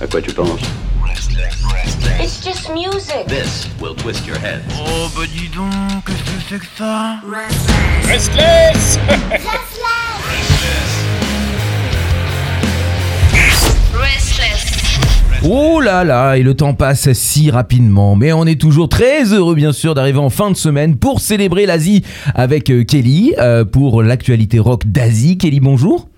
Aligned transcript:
À 0.00 0.06
quoi 0.06 0.20
tu 0.20 0.32
penses 0.32 0.60
It's 2.20 2.44
just 2.44 2.70
music. 2.70 3.26
This 3.28 3.68
will 3.80 3.94
twist 3.94 4.26
your 4.26 4.36
head. 4.36 4.60
Oh 4.76 5.08
bah 5.16 5.22
dis 5.32 5.48
donc, 5.48 6.04
qu'est-ce 6.06 6.22
que 6.22 6.40
c'est 6.48 6.58
que 6.58 6.66
ça 6.76 7.20
Restless 8.08 8.98
Restless. 13.92 14.64
Oh 15.46 15.80
là 15.80 16.04
là, 16.04 16.36
et 16.36 16.42
le 16.42 16.54
temps 16.54 16.72
passe 16.72 17.12
si 17.12 17.50
rapidement, 17.50 18.16
mais 18.16 18.32
on 18.32 18.46
est 18.46 18.58
toujours 18.58 18.88
très 18.88 19.24
heureux 19.32 19.54
bien 19.54 19.72
sûr 19.72 19.94
d'arriver 19.94 20.18
en 20.18 20.30
fin 20.30 20.50
de 20.50 20.56
semaine 20.56 20.96
pour 20.96 21.20
célébrer 21.20 21.66
l'Asie 21.66 22.02
avec 22.34 22.70
euh, 22.70 22.82
Kelly 22.82 23.34
euh, 23.38 23.66
pour 23.66 24.02
l'actualité 24.02 24.58
rock 24.58 24.86
d'Asie. 24.86 25.36
Kelly, 25.36 25.60
bonjour. 25.60 26.08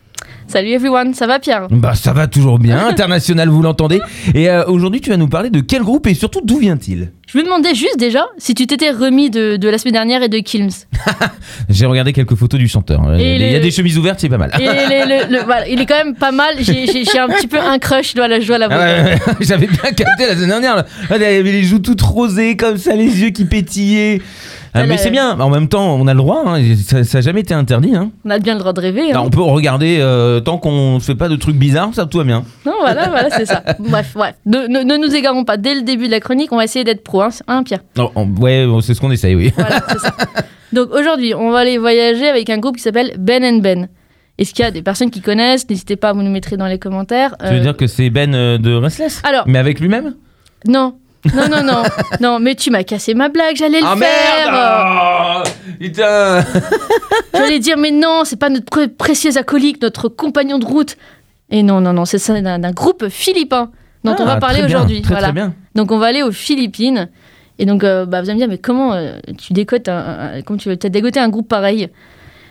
Salut 0.48 0.70
everyone, 0.70 1.12
ça 1.12 1.26
va 1.26 1.38
Pierre? 1.40 1.66
Bah 1.70 1.94
ça 1.94 2.12
va 2.12 2.28
toujours 2.28 2.58
bien, 2.58 2.86
international 2.88 3.48
vous 3.48 3.62
l'entendez. 3.62 4.00
Et 4.34 4.48
euh, 4.48 4.64
aujourd'hui 4.66 5.00
tu 5.00 5.10
vas 5.10 5.16
nous 5.16 5.26
parler 5.28 5.50
de 5.50 5.60
quel 5.60 5.82
groupe 5.82 6.06
et 6.06 6.14
surtout 6.14 6.40
d'où 6.42 6.58
vient-il? 6.58 7.10
Je 7.26 7.36
me 7.36 7.42
demandais 7.42 7.74
juste 7.74 7.98
déjà 7.98 8.24
si 8.38 8.54
tu 8.54 8.66
t'étais 8.68 8.90
remis 8.90 9.28
de, 9.28 9.56
de 9.56 9.68
la 9.68 9.76
semaine 9.78 9.94
dernière 9.94 10.22
et 10.22 10.28
de 10.28 10.38
Kilms. 10.38 10.70
J'ai 11.68 11.84
regardé 11.86 12.12
quelques 12.12 12.36
photos 12.36 12.60
du 12.60 12.68
chanteur. 12.68 13.02
Il 13.16 13.20
y 13.20 13.24
a- 13.24 13.28
Et 13.28 13.36
il 13.46 13.52
y 13.52 13.56
a 13.56 13.58
des 13.58 13.72
chemises 13.72 13.98
ouvertes, 13.98 14.20
c'est 14.20 14.28
pas 14.28 14.38
mal. 14.38 14.52
Et 14.58 14.62
les- 14.62 15.04
le- 15.26 15.36
le- 15.38 15.44
voilà, 15.44 15.66
il 15.68 15.80
est 15.80 15.86
quand 15.86 15.96
même 16.02 16.14
pas 16.14 16.30
mal. 16.30 16.54
J'ai 16.60 16.86
j'ai- 16.86 17.04
j'ai 17.04 17.18
un 17.18 17.28
petit 17.28 17.48
peu 17.48 17.58
un 17.58 17.78
crush, 17.80 18.10
je 18.12 18.14
dois 18.16 18.28
la- 18.28 18.36
Ah 18.36 18.58
l'avouer. 18.58 18.76
ouais, 18.76 19.04
ouais, 19.04 19.20
J'avais 19.40 19.66
bien 19.66 19.90
capté 19.92 20.26
la 20.28 20.34
semaine 20.36 20.48
dernière. 20.48 20.76
là. 20.76 20.86
Là, 21.10 21.16
Il 21.16 21.22
y 21.22 21.24
avait 21.24 21.42
les 21.52 21.64
joues 21.64 21.80
toutes 21.80 22.00
rosées 22.02 22.56
comme 22.56 22.78
ça, 22.78 22.94
les 22.94 23.20
yeux 23.22 23.30
qui 23.30 23.44
pétillaient. 23.44 24.22
Ah, 24.76 24.86
mais 24.86 24.96
c'est 24.98 25.10
bien, 25.10 25.38
en 25.38 25.50
même 25.50 25.68
temps 25.68 25.94
on 25.96 26.06
a 26.06 26.12
le 26.14 26.18
droit, 26.18 26.42
hein, 26.46 26.60
ça 26.84 27.02
n'a 27.02 27.20
jamais 27.20 27.40
été 27.40 27.54
interdit. 27.54 27.94
Hein. 27.94 28.10
On 28.24 28.30
a 28.30 28.38
bien 28.38 28.54
le 28.54 28.60
droit 28.60 28.72
de 28.72 28.80
rêver. 28.80 29.12
Non, 29.12 29.20
Hein. 29.20 29.22
on 29.26 29.30
peut 29.30 29.40
regarder 29.42 29.98
euh, 30.00 30.40
tant 30.40 30.58
qu'on 30.58 30.94
ne 30.94 31.00
fait 31.00 31.14
pas 31.14 31.28
de 31.28 31.36
trucs 31.36 31.56
bizarres, 31.56 31.90
ça 31.94 32.06
tout 32.06 32.18
va 32.18 32.24
bien. 32.24 32.44
Non, 32.64 32.72
voilà, 32.80 33.08
voilà, 33.08 33.30
c'est 33.30 33.46
ça. 33.46 33.62
Bref, 33.78 34.14
ouais. 34.16 34.34
Ne, 34.46 34.66
ne- 34.68 34.82
ne 34.84 34.96
nous 34.96 35.14
égarons 35.14 35.44
pas. 35.44 35.56
Dès 35.56 35.74
le 35.74 35.82
début 35.82 36.06
de 36.06 36.10
la 36.12 36.20
chronique, 36.20 36.52
on 36.52 36.56
va 36.56 36.64
essayer 36.64 36.84
d'être 36.84 37.02
pro, 37.04 37.22
hein, 37.22 37.62
Pierre. 37.64 37.80
Non, 37.96 38.10
on- 38.14 38.28
ouais, 38.40 38.66
c'est 38.82 38.94
ce 38.94 39.00
qu'on 39.00 39.10
essaye, 39.10 39.34
oui. 39.34 39.52
Voilà, 39.56 39.80
c'est 39.88 39.98
ça. 39.98 40.14
Donc 40.72 40.90
aujourd'hui, 40.92 41.32
on 41.34 41.50
va 41.50 41.58
aller 41.60 41.78
voyager 41.78 42.28
avec 42.28 42.50
un 42.50 42.58
groupe 42.58 42.76
qui 42.76 42.82
s'appelle 42.82 43.12
Ben 43.18 43.44
and 43.44 43.58
Ben. 43.58 43.88
Est-ce 44.38 44.52
qu'il 44.52 44.64
y 44.64 44.68
a 44.68 44.70
des 44.70 44.82
personnes 44.82 45.10
qui 45.10 45.22
connaissent? 45.22 45.66
N'hésitez 45.70 45.96
pas 45.96 46.10
à 46.10 46.12
vous 46.12 46.22
nous 46.22 46.30
mettre 46.30 46.54
dans 46.56 46.66
les 46.66 46.78
commentaires. 46.78 47.34
Tu 47.40 47.46
veux 47.54 47.60
Euh, 47.60 47.60
dire 47.60 47.76
que 47.76 47.86
c'est 47.86 48.10
Ben 48.10 48.34
euh, 48.34 48.58
de 48.58 48.74
Restless? 48.74 49.22
Alors, 49.24 49.44
Mais 49.46 49.58
avec 49.58 49.80
lui-même? 49.80 50.14
Non. 50.66 50.96
Non, 51.34 51.48
non, 51.48 51.62
non. 51.62 51.82
non, 52.20 52.38
mais 52.40 52.54
tu 52.54 52.70
m'as 52.70 52.82
cassé 52.84 53.14
ma 53.14 53.28
blague, 53.28 53.56
j'allais 53.56 53.80
le 53.80 53.86
Ah 53.86 53.96
faire. 53.96 54.52
merde 54.52 55.46
oh, 55.46 55.72
Putain 55.80 56.44
J'allais 57.34 57.58
dire, 57.58 57.76
mais 57.78 57.90
non, 57.90 58.22
c'est 58.24 58.36
pas 58.38 58.48
notre 58.48 58.64
pré- 58.66 58.88
précieux 58.88 59.36
acolyte, 59.36 59.82
notre 59.82 60.08
compagnon 60.08 60.58
de 60.58 60.64
route. 60.66 60.96
Et 61.50 61.62
non, 61.62 61.80
non, 61.80 61.92
non, 61.92 62.04
c'est 62.04 62.18
ça 62.18 62.40
d'un 62.40 62.70
groupe 62.72 63.08
philippin 63.08 63.70
dont 64.04 64.16
on 64.18 64.24
va 64.24 64.34
Ah, 64.34 64.36
parler 64.38 64.62
aujourd'hui. 64.64 65.02
Voilà. 65.06 65.32
Donc 65.74 65.90
on 65.92 65.98
va 65.98 66.06
aller 66.06 66.22
aux 66.22 66.32
Philippines. 66.32 67.08
Et 67.58 67.64
donc 67.66 67.84
euh, 67.84 68.04
bah, 68.06 68.20
vous 68.20 68.28
allez 68.28 68.34
me 68.34 68.40
dire, 68.40 68.48
mais 68.48 68.58
comment 68.58 68.92
euh, 68.94 69.18
tu 69.38 69.52
décotes 69.52 69.88
un, 69.88 69.96
un- 70.38 70.42
comment 70.42 70.58
tu 70.58 70.70
as 70.70 70.76
dégoté 70.76 71.20
un 71.20 71.28
groupe 71.28 71.48
pareil? 71.48 71.88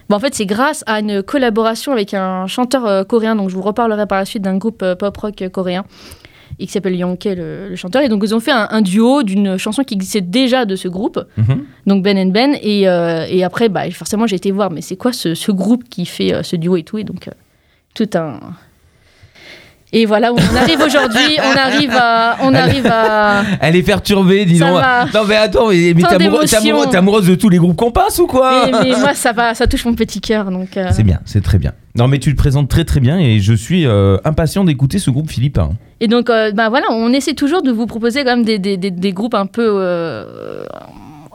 Bon, 0.10 0.18
en 0.18 0.20
fait, 0.20 0.34
c'est 0.36 0.46
grâce 0.46 0.84
à 0.88 1.00
une 1.00 1.24
collaboration 1.24 1.92
avec 1.92 2.14
un 2.14 2.48
chanteur 2.48 2.86
euh, 2.86 3.04
coréen. 3.04 3.36
Donc 3.36 3.50
je 3.50 3.56
vous 3.56 3.62
reparlerai 3.62 4.06
par 4.08 4.20
la 4.20 4.26
suite 4.26 4.44
d'un 4.44 4.58
groupe 4.58 4.84
pop-rock 5.00 5.42
euh, 5.42 5.50
coréen. 5.50 5.84
Et 6.60 6.66
qui 6.68 6.72
s'appelle 6.72 6.96
Yonkei, 6.96 7.36
le, 7.36 7.70
le 7.70 7.76
chanteur. 7.76 8.02
Et 8.02 8.10
donc 8.10 8.22
ils 8.24 8.34
ont 8.34 8.40
fait 8.40 8.52
un, 8.52 8.68
un 8.72 8.82
duo 8.82 9.24
d'une 9.24 9.58
chanson 9.58 9.84
qui 9.84 9.94
existait 9.96 10.22
déjà 10.22 10.66
de 10.66 10.76
ce 10.76 10.88
groupe 10.88 11.20
Mhm. 11.38 11.64
donc 11.88 12.04
Ben 12.04 12.18
and 12.18 12.32
Ben. 12.32 12.56
Et, 12.62 12.88
euh, 12.88 13.26
et 13.30 13.44
après, 13.44 13.68
bah, 13.70 13.90
forcément, 13.92 14.26
j'ai 14.28 14.38
été 14.38 14.52
voir, 14.52 14.72
mais 14.72 14.82
c'est 14.82 14.96
quoi 14.96 15.12
ce, 15.14 15.36
ce 15.36 15.52
groupe 15.52 15.84
qui 15.90 16.06
fait 16.06 16.34
euh, 16.34 16.44
ce 16.44 16.56
duo 16.56 16.78
et 16.78 16.84
tout? 16.84 16.98
Et 16.98 17.04
donc, 17.04 17.28
euh, 17.28 17.32
tout 17.94 18.10
un. 18.16 18.40
Et 19.94 20.06
voilà, 20.06 20.34
où 20.34 20.36
on 20.36 20.56
arrive 20.56 20.82
aujourd'hui, 20.82 21.38
on 21.40 21.58
arrive 21.58 21.92
à. 21.94 22.38
On 22.42 22.54
arrive 22.54 22.88
à... 22.88 23.44
Elle 23.62 23.76
est 23.76 23.84
perturbée, 23.84 24.46
dis 24.46 24.60
donc. 24.60 24.82
Non 25.14 25.24
mais 25.28 25.36
attends, 25.36 25.70
mais, 25.70 25.94
mais 25.96 26.04
t'es 26.04 26.98
amoureuse 26.98 27.28
de 27.28 27.36
tous 27.36 27.50
les 27.50 27.58
groupes 27.58 27.76
qu'on 27.78 27.92
passe 27.92 28.20
ou 28.20 28.28
quoi 28.28 28.66
mais, 28.66 28.84
mais 28.84 29.00
moi, 29.00 29.14
ça 29.16 29.32
va, 29.32 29.54
ça 29.54 29.68
touche 29.68 29.86
mon 29.86 29.94
petit 29.94 30.22
cœur. 30.22 30.52
Donc, 30.52 30.76
euh, 30.76 30.90
C'est 30.92 31.04
bien, 31.04 31.20
c'est 31.26 31.42
très 31.42 31.58
bien. 31.58 31.74
Non 31.96 32.10
mais 32.10 32.20
tu 32.20 32.30
le 32.30 32.36
présentes 32.36 32.68
très 32.68 32.84
très 32.84 33.00
bien 33.00 33.18
et 33.20 33.40
je 33.40 33.54
suis 33.54 33.86
euh, 33.86 34.18
impatient 34.26 34.66
d'écouter 34.66 35.00
ce 35.00 35.12
groupe 35.12 35.30
philippin. 35.30 35.70
Et 36.02 36.08
donc, 36.08 36.30
euh, 36.30 36.52
bah, 36.52 36.68
voilà, 36.68 36.88
on 36.92 37.14
essaie 37.14 37.34
toujours 37.36 37.62
de 37.62 37.72
vous 37.72 37.86
proposer 37.86 38.24
quand 38.26 38.36
même 38.36 38.44
des, 38.44 38.60
des, 38.60 38.76
des, 38.76 38.92
des 38.92 39.14
groupes 39.14 39.34
un 39.34 39.46
peu 39.46 39.66
euh, 39.66 40.66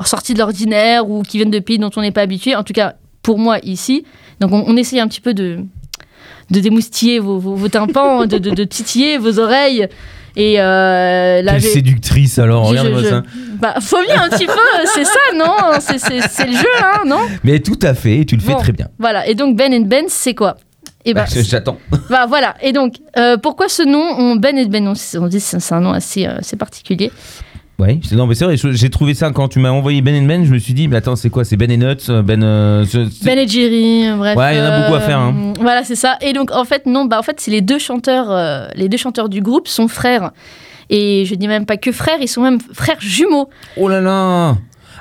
sortis 0.04 0.34
de 0.34 0.38
l'ordinaire 0.38 1.08
ou 1.08 1.22
qui 1.22 1.38
viennent 1.38 1.50
de 1.50 1.60
pays 1.60 1.78
dont 1.78 1.90
on 1.96 2.02
n'est 2.02 2.10
pas 2.12 2.22
habitué. 2.22 2.56
En 2.56 2.62
tout 2.62 2.74
cas, 2.74 2.94
pour 3.22 3.38
moi, 3.38 3.58
ici. 3.62 4.04
Donc, 4.40 4.52
on, 4.52 4.64
on 4.66 4.76
essaye 4.76 5.00
un 5.00 5.08
petit 5.08 5.20
peu 5.22 5.32
de, 5.32 5.60
de 6.50 6.60
démoustiller 6.60 7.18
vos, 7.18 7.38
vos, 7.38 7.54
vos 7.54 7.68
tympans, 7.68 8.26
de, 8.26 8.38
de, 8.38 8.50
de 8.50 8.64
titiller 8.64 9.18
vos 9.18 9.38
oreilles. 9.38 9.88
Et 10.36 10.60
euh, 10.60 11.42
là, 11.42 11.52
Quelle 11.52 11.62
séductrice 11.62 12.38
alors, 12.38 12.68
regarde-moi 12.68 13.02
ça. 13.02 13.22
Bah, 13.56 13.74
faut 13.80 14.00
bien 14.06 14.22
un 14.22 14.28
petit 14.28 14.46
peu, 14.46 14.52
c'est 14.94 15.04
ça, 15.04 15.18
non? 15.34 15.54
C'est- 15.80 16.46
le 16.46 16.52
jeu, 16.52 16.64
hein, 16.82 17.02
non? 17.06 17.20
Mais 17.42 17.58
tout 17.58 17.78
à 17.82 17.94
fait, 17.94 18.18
et 18.18 18.24
tu 18.26 18.36
le 18.36 18.40
fais 18.42 18.52
Bon. 18.52 18.58
très 18.58 18.72
bien. 18.72 18.88
Voilà, 18.98 19.26
et 19.26 19.34
donc 19.34 19.56
Ben 19.56 19.74
and 19.74 19.86
Ben, 19.86 20.04
c'est 20.08 20.34
quoi? 20.34 20.56
Et 21.04 21.14
bah, 21.14 21.24
Bah, 21.34 21.40
J'attends. 21.42 21.78
bah, 22.10 22.26
voilà, 22.28 22.54
et 22.62 22.72
donc, 22.72 22.94
euh, 23.16 23.36
pourquoi 23.38 23.68
ce 23.68 23.82
nom 23.82 23.98
on, 24.18 24.36
Ben 24.36 24.56
and 24.56 24.68
Ben, 24.68 24.86
on, 24.86 24.94
on 25.20 25.26
dit 25.26 25.40
c'est 25.40 25.72
un 25.74 25.80
nom 25.80 25.92
assez, 25.92 26.26
euh, 26.26 26.38
assez 26.38 26.56
particulier. 26.56 27.10
Ouais, 27.80 27.98
c'est- 28.02 28.14
non 28.14 28.26
mais 28.26 28.34
c'est 28.34 28.44
vrai, 28.44 28.56
j'ai 28.56 28.90
trouvé 28.90 29.14
ça 29.14 29.30
quand 29.30 29.48
tu 29.48 29.58
m'as 29.58 29.70
envoyé 29.70 30.02
Ben 30.02 30.26
Ben, 30.26 30.44
je 30.44 30.52
me 30.52 30.58
suis 30.58 30.74
dit, 30.74 30.86
mais 30.86 30.96
attends, 30.96 31.16
c'est 31.16 31.30
quoi 31.30 31.44
C'est 31.44 31.56
Ben 31.56 31.70
et 31.70 31.76
Nuts 31.78 32.10
Ben. 32.24 32.42
euh, 32.42 32.84
je- 32.84 33.08
c'est- 33.08 33.24
Ben 33.24 33.38
et 33.38 33.48
Jerry, 33.48 34.06
euh, 34.08 34.16
bref. 34.16 34.36
Ouais, 34.36 34.54
il 34.54 34.58
y 34.58 34.60
en 34.60 34.64
a 34.66 34.80
beaucoup 34.82 34.94
à 34.96 35.00
faire, 35.00 35.18
hein. 35.18 35.52
Voilà, 35.60 35.82
c'est 35.84 35.94
ça. 35.96 36.16
Et 36.20 36.32
donc, 36.34 36.50
en 36.52 36.64
fait, 36.64 36.84
non, 36.86 37.06
bah, 37.06 37.18
en 37.18 37.22
fait, 37.22 37.40
c'est 37.40 37.50
les 37.50 37.62
deux 37.62 37.78
chanteurs, 37.78 38.30
euh, 38.30 38.66
les 38.74 38.88
deux 38.90 38.98
chanteurs 38.98 39.28
du 39.30 39.40
groupe 39.40 39.66
sont 39.66 39.88
frères. 39.88 40.32
Et 40.90 41.24
je 41.24 41.34
dis 41.36 41.48
même 41.48 41.64
pas 41.66 41.76
que 41.76 41.90
frères, 41.92 42.18
ils 42.20 42.28
sont 42.28 42.42
même 42.42 42.58
frères 42.74 43.00
jumeaux. 43.00 43.48
Oh 43.76 43.88
là 43.88 44.00
là 44.00 44.56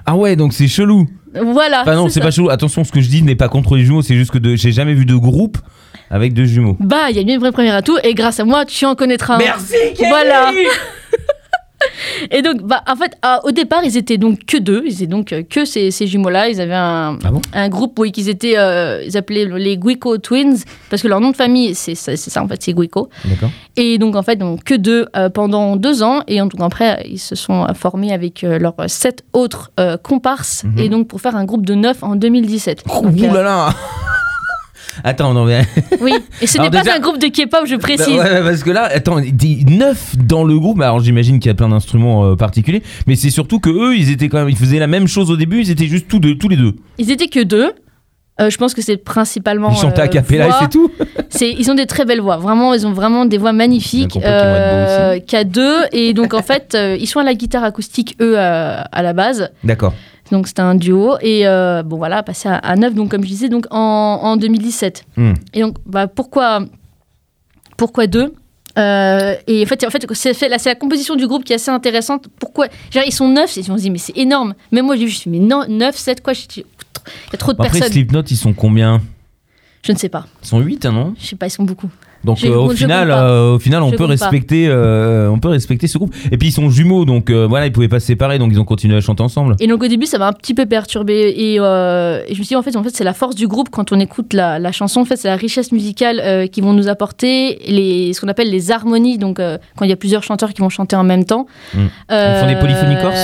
Ah 0.06 0.16
ouais, 0.16 0.35
donc 0.35 0.53
c'est 0.53 0.67
chelou. 0.67 1.07
Voilà. 1.34 1.81
Enfin 1.81 1.96
non, 1.96 2.07
c'est 2.09 2.22
pas 2.22 2.31
chelou. 2.31 2.50
Attention, 2.50 2.84
ce 2.84 2.91
que 2.91 3.01
je 3.01 3.09
dis 3.09 3.23
n'est 3.23 3.35
pas 3.35 3.50
contre 3.50 3.75
les 3.75 3.84
jumeaux, 3.84 4.01
c'est 4.01 4.16
juste 4.16 4.31
que 4.31 4.38
de- 4.38 4.56
j'ai 4.56 4.72
jamais 4.72 4.94
vu 4.94 5.06
de 5.06 5.16
groupe 5.16 5.57
avec 6.09 6.34
deux 6.34 6.46
jumeaux. 6.46 6.78
Bah, 6.79 7.09
il 7.09 7.16
y 7.16 7.19
a 7.19 7.22
une 7.22 7.40
vraie 7.40 7.51
première 7.51 7.75
atout, 7.75 7.97
et 8.03 8.13
grâce 8.13 8.40
à 8.40 8.46
moi, 8.46 8.66
tu 8.66 8.85
en 8.85 8.96
connaîtras 8.96 9.35
un. 9.35 9.40
Merci, 9.40 9.73
Kelly 9.96 10.09
Voilà. 10.09 10.51
Et 12.31 12.41
donc, 12.41 12.62
bah, 12.63 12.84
en 12.88 12.95
fait, 12.95 13.13
à- 13.22 13.44
au 13.45 13.51
départ, 13.51 13.81
ils 13.84 13.95
étaient 13.97 14.17
donc 14.17 14.45
que 14.45 14.57
deux. 14.57 14.84
Ils 14.85 14.94
étaient 14.95 15.07
donc 15.07 15.31
euh, 15.34 15.44
que 15.44 15.66
ces, 15.66 15.91
ces 15.91 16.07
jumeaux-là. 16.07 16.50
Ils 16.50 16.59
avaient 16.62 16.73
un, 16.73 17.17
Ah 17.23 17.31
bon? 17.31 17.41
un 17.53 17.69
groupe, 17.69 17.97
oui, 18.00 18.12
qu'ils 18.12 18.29
étaient, 18.29 18.57
euh, 18.57 19.03
ils 19.06 19.16
appelaient 19.17 19.45
les 19.45 19.78
Guico 19.78 20.17
Twins, 20.17 20.57
parce 20.90 21.01
que 21.01 21.07
leur 21.07 21.22
nom 21.22 21.31
de 21.31 21.35
famille, 21.35 21.75
c'est 21.75 21.95
ça, 21.95 22.16
c'est 22.17 22.29
ça, 22.29 22.44
en 22.44 22.47
fait, 22.47 22.62
c'est 22.62 22.73
Guico. 22.73 23.09
D'accord. 23.25 23.50
Et 23.78 23.97
donc, 23.97 24.16
en 24.16 24.23
fait, 24.23 24.35
donc, 24.35 24.63
que 24.63 24.73
deux 24.75 25.07
euh, 25.16 25.29
pendant 25.29 25.75
deux 25.75 26.03
ans. 26.03 26.22
Et 26.28 26.40
donc, 26.40 26.51
après, 26.59 27.06
ils 27.09 27.19
se 27.19 27.35
sont 27.35 27.63
euh, 27.63 27.73
formés 27.73 28.11
avec 28.13 28.44
euh, 28.44 28.59
leurs 28.59 28.75
sept 28.88 29.23
autres 29.34 29.72
euh, 29.79 29.97
comparses. 29.97 30.63
Mhm. 30.66 30.79
Et 30.79 30.90
donc, 30.90 31.07
pour 31.07 31.22
faire 31.22 31.35
un 31.35 31.46
groupe 31.46 31.66
de 31.66 31.75
neuf 31.75 32.03
en 32.03 32.16
2017. 32.16 32.84
Donc, 32.88 33.06
Ouh 33.06 33.23
euh, 33.23 33.34
là 33.34 33.44
là 33.44 33.69
Attends, 35.03 35.33
non 35.33 35.45
mais. 35.45 35.61
oui. 36.01 36.13
Et 36.41 36.47
ce 36.47 36.57
n'est 36.57 36.69
pas 36.69 36.81
déjà- 36.81 36.95
un 36.95 36.99
groupe 36.99 37.19
de 37.19 37.27
K-pop, 37.27 37.65
je 37.65 37.75
précise. 37.75 38.07
Bah 38.07 38.23
ouais, 38.23 38.31
ouais, 38.31 38.41
parce 38.43 38.63
que 38.63 38.71
là, 38.71 38.83
attends, 38.83 39.19
dit 39.21 39.65
neuf 39.65 40.15
dans 40.17 40.43
le 40.43 40.57
groupe. 40.59 40.81
Alors 40.81 40.99
j'imagine 40.99 41.39
qu'il 41.39 41.49
y 41.49 41.51
a 41.51 41.55
plein 41.55 41.69
d'instruments 41.69 42.25
euh, 42.25 42.35
particuliers, 42.35 42.83
mais 43.07 43.15
c'est 43.15 43.29
surtout 43.29 43.59
que 43.59 43.69
eux, 43.69 43.95
ils 43.97 44.11
étaient 44.11 44.29
quand 44.29 44.39
même, 44.39 44.49
ils 44.49 44.57
faisaient 44.57 44.79
la 44.79 44.87
même 44.87 45.07
chose 45.07 45.31
au 45.31 45.37
début. 45.37 45.61
Ils 45.61 45.71
étaient 45.71 45.87
juste 45.87 46.07
tous, 46.07 46.19
deux, 46.19 46.35
tous 46.37 46.49
les 46.49 46.57
deux. 46.57 46.75
Ils 46.97 47.11
étaient 47.11 47.27
que 47.27 47.43
deux. 47.43 47.71
Euh, 48.41 48.49
je 48.49 48.57
pense 48.57 48.73
que 48.73 48.81
c'est 48.81 48.95
principalement. 48.95 49.69
Ils 49.71 49.75
chantaient 49.77 49.99
euh, 49.99 50.05
à 50.05 50.07
cappella 50.07 50.45
et 50.45 50.47
voix. 50.49 50.59
c'est 50.61 50.69
tout. 50.69 50.89
C'est, 51.29 51.51
ils 51.51 51.69
ont 51.69 51.75
des 51.75 51.85
très 51.85 52.05
belles 52.05 52.21
voix. 52.21 52.37
Vraiment, 52.37 52.73
ils 52.73 52.87
ont 52.87 52.93
vraiment 52.93 53.25
des 53.25 53.37
voix 53.37 53.51
magnifiques. 53.53 54.17
Qu'à 54.19 55.43
deux. 55.43 55.75
Et 55.91 56.13
donc, 56.13 56.33
en 56.33 56.41
fait, 56.41 56.73
euh, 56.73 56.97
ils 56.99 57.05
sont 57.05 57.19
à 57.19 57.23
la 57.23 57.33
guitare 57.33 57.63
acoustique, 57.63 58.16
eux, 58.21 58.39
à, 58.39 58.79
à 58.81 59.03
la 59.03 59.13
base. 59.13 59.51
D'accord. 59.63 59.93
Donc, 60.31 60.47
c'était 60.47 60.62
un 60.62 60.75
duo. 60.75 61.16
Et 61.22 61.47
euh, 61.47 61.84
bon, 61.84 61.97
voilà, 61.97 62.23
passé 62.23 62.50
à, 62.50 62.56
à 62.56 62.75
neuf, 62.75 62.94
donc, 62.94 63.09
comme 63.09 63.23
je 63.23 63.28
disais, 63.29 63.50
donc, 63.50 63.66
en, 63.72 63.78
en 64.22 64.38
2017. 64.38 65.06
Hmm. 65.17 65.34
Et 65.53 65.62
donc, 65.62 65.78
bah, 65.85 66.07
pourquoi, 66.07 66.62
pourquoi 67.78 68.08
deux 68.08 68.34
Euh, 68.78 69.35
et 69.47 69.64
en 69.64 69.66
fait, 69.66 69.84
en 69.85 69.90
fait 69.90 70.05
c'est, 70.14 70.34
c'est 70.34 70.47
la 70.47 70.76
composition 70.76 71.16
du 71.16 71.28
groupe 71.28 71.43
qui 71.43 71.53
est 71.53 71.55
assez 71.55 71.72
intéressante. 71.72 72.28
Pourquoi 72.40 72.67
genre, 72.91 73.03
Ils 73.05 73.11
sont 73.14 73.28
neuf, 73.28 73.58
et 73.58 73.61
on 73.70 73.78
se 73.78 73.81
dit, 73.81 73.90
mais 73.90 73.97
c'est 73.97 74.17
énorme. 74.17 74.53
Mais 74.72 74.81
moi, 74.81 74.96
je 74.96 75.03
me 75.03 75.08
suis 75.08 75.29
dit, 75.29 75.40
mais 75.40 75.46
non, 75.46 75.66
neuf, 75.67 75.96
sept, 75.97 76.22
quoi 76.22 76.34
dis, 76.34 76.47
Il 76.58 76.64
y 77.34 77.35
a 77.35 77.37
trop 77.37 77.53
de 77.53 77.58
Après, 77.59 77.72
personnes. 77.72 77.91
Slipknot, 77.91 78.22
ils 78.29 78.37
sont 78.37 78.53
combien? 78.53 79.02
Je 79.81 79.91
ne 79.91 79.97
sais 79.97 80.09
pas. 80.09 80.28
Ils 80.43 80.47
sont 80.47 80.59
8, 80.59 80.85
non? 80.85 81.16
Je 81.20 81.26
sais 81.26 81.35
pas, 81.35 81.47
ils 81.47 81.52
sont 81.52 81.64
beaucoup. 81.64 81.90
Donc 82.23 82.43
euh, 82.43 82.55
au 82.55 82.69
final, 82.71 83.11
euh, 83.11 83.55
au 83.55 83.59
final, 83.59 83.81
on 83.83 83.91
Je 83.91 83.95
peut 83.95 84.05
respecter, 84.05 84.67
euh, 84.67 85.29
on 85.29 85.39
peut 85.39 85.49
respecter 85.49 85.87
ce 85.87 85.97
groupe. 85.97 86.13
Et 86.31 86.37
puis 86.37 86.49
ils 86.49 86.51
sont 86.51 86.69
jumeaux, 86.69 87.05
donc 87.05 87.31
voilà, 87.31 87.67
ils 87.67 87.71
pouvaient 87.71 87.87
pas 87.87 87.99
se 87.99 88.07
séparer, 88.07 88.39
donc 88.39 88.51
ils 88.51 88.59
ont 88.59 88.66
continué 88.66 88.97
à 88.97 89.01
chanter 89.01 89.23
ensemble. 89.23 89.55
Et 89.59 89.67
donc 89.67 89.83
au 89.83 89.87
début, 89.87 90.05
ça 90.05 90.17
m'a 90.17 90.27
un 90.27 90.33
petit 90.33 90.53
peu 90.53 90.66
perturbé. 90.66 91.13
Et, 91.13 91.55
et 91.55 91.57
je 91.57 92.29
me 92.29 92.33
suis 92.33 92.45
dit, 92.45 92.55
en 92.55 92.61
fait, 92.61 92.75
en 92.75 92.83
fait 92.83 92.95
c'est 92.95 93.03
la 93.03 93.13
force 93.13 93.35
du 93.35 93.47
groupe 93.47 93.69
quand 93.69 93.91
on 93.91 93.99
écoute 93.99 94.33
la, 94.33 94.59
la 94.59 94.71
chanson. 94.71 95.01
En 95.01 95.05
fait, 95.05 95.16
c'est 95.16 95.27
la 95.27 95.35
richesse 95.35 95.71
musicale 95.71 96.49
qu'ils 96.49 96.63
vont 96.63 96.73
nous 96.73 96.87
apporter, 96.87 97.59
les, 97.67 98.13
ce 98.13 98.21
qu'on 98.21 98.27
appelle 98.27 98.49
les 98.49 98.71
harmonies. 98.71 99.17
Donc 99.17 99.37
quand 99.37 99.85
il 99.85 99.89
y 99.89 99.93
a 99.93 99.97
plusieurs 99.97 100.23
chanteurs 100.23 100.53
qui 100.53 100.61
vont 100.61 100.69
chanter 100.69 100.95
en 100.95 101.03
même 101.03 101.25
temps. 101.25 101.47
Mm. 101.73 101.77
Euh, 102.11 102.33
Ils 102.35 102.41
font 102.41 102.53
des 102.53 102.59
polyphonies 102.59 103.01
corses 103.01 103.16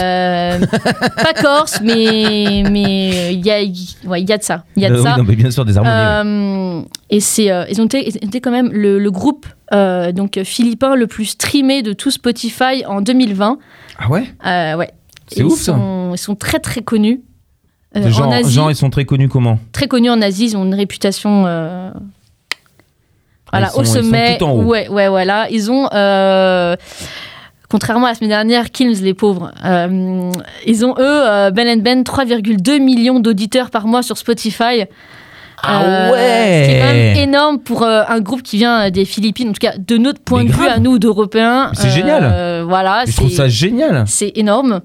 Pas 0.59 1.33
corse, 1.41 1.79
mais 1.81 2.63
mais 2.69 3.33
il 3.33 3.45
y 3.45 3.51
a, 3.51 3.61
il- 3.61 3.75
ouais, 4.05 4.21
y 4.23 4.31
a 4.31 4.37
de 4.37 4.43
ça. 4.43 4.63
Il 4.75 4.83
y 4.83 4.85
a 4.85 4.89
de 4.89 4.95
Euh, 4.95 4.97
oui, 4.97 5.03
ça. 5.03 5.17
non, 5.17 5.23
mais 5.23 5.35
bien 5.35 5.51
sûr 5.51 5.65
des 5.65 5.77
harmonies. 5.77 5.95
ouais. 5.95 6.81
euh, 6.81 6.87
et 7.09 7.19
c'est, 7.19 7.51
euh, 7.51 7.65
ils 7.69 7.81
ont 7.81 7.85
été, 7.85 8.41
quand 8.41 8.51
même 8.51 8.71
le, 8.71 8.99
le 8.99 9.11
groupe 9.11 9.45
euh, 9.73 10.11
donc 10.11 10.39
philippin 10.43 10.95
le 10.95 11.07
plus 11.07 11.25
streamé 11.25 11.81
de 11.81 11.93
tout 11.93 12.11
Spotify 12.11 12.85
en 12.87 13.01
2020. 13.01 13.57
Ah 13.99 14.09
ouais? 14.09 14.23
Euh, 14.45 14.75
ouais. 14.75 14.91
C'est 15.27 15.43
ouf, 15.43 15.59
ça. 15.59 15.77
Ils 16.11 16.17
sont 16.17 16.35
très 16.35 16.59
très 16.59 16.81
connus. 16.81 17.21
Euh, 17.97 18.09
genre, 18.09 18.27
en 18.27 18.31
Asie, 18.31 18.53
genre, 18.53 18.69
ils 18.71 18.75
sont 18.75 18.89
très 18.89 19.05
connus 19.05 19.29
comment? 19.29 19.57
Très 19.71 19.87
connus 19.87 20.09
en 20.09 20.21
Asie, 20.21 20.45
ils 20.47 20.57
ont 20.57 20.65
une 20.65 20.75
réputation. 20.75 21.45
euh, 21.47 21.91
voilà, 23.51 23.67
Ils 23.67 23.71
sont- 23.71 23.77
au 23.79 23.83
ils 23.83 23.87
sont 23.87 23.93
sommet. 24.03 24.37
tout 24.37 24.45
en 24.45 24.51
haut. 24.51 24.63
Ouais, 24.63 24.87
ouais, 24.89 25.07
voilà. 25.07 25.47
Ils 25.49 25.71
ont. 25.71 25.87
euh, 25.93 26.75
Contrairement 27.69 28.05
à 28.05 28.09
la 28.09 28.15
semaine 28.15 28.29
dernière, 28.29 28.71
Kills 28.71 29.01
les 29.01 29.13
pauvres, 29.13 29.51
euh, 29.65 30.29
ils 30.67 30.85
ont 30.85 30.93
eux, 30.99 31.27
euh, 31.27 31.51
Ben 31.51 31.81
Ben, 31.81 32.03
3,2 32.03 32.79
millions 32.79 33.19
d'auditeurs 33.19 33.69
par 33.71 33.87
mois 33.87 34.03
sur 34.03 34.17
Spotify. 34.17 34.85
Ah 35.63 35.81
Euh, 35.83 36.11
ouais 36.11 36.63
Ce 36.65 36.69
qui 36.69 36.75
est 36.75 36.79
quand 36.79 36.93
même 36.93 37.17
énorme 37.29 37.59
pour 37.59 37.83
un 37.85 38.19
groupe 38.19 38.43
qui 38.43 38.57
vient 38.57 38.89
des 38.91 39.05
Philippines, 39.05 39.49
en 39.49 39.53
tout 39.53 39.59
cas 39.67 39.73
de 39.77 39.97
notre 39.97 40.19
point 40.21 40.43
Mais 40.43 40.49
de 40.49 40.55
vue 40.55 40.67
à 40.67 40.79
nous 40.79 40.99
d'Européens. 40.99 41.71
C'est 41.73 41.89
génial. 41.89 42.63
Voilà, 42.67 43.03
Je 43.07 43.15
trouve 43.15 43.29
c'est- 43.29 43.35
ça 43.35 43.47
génial. 43.47 44.03
c'est 44.05 44.31
énorme. 44.35 44.81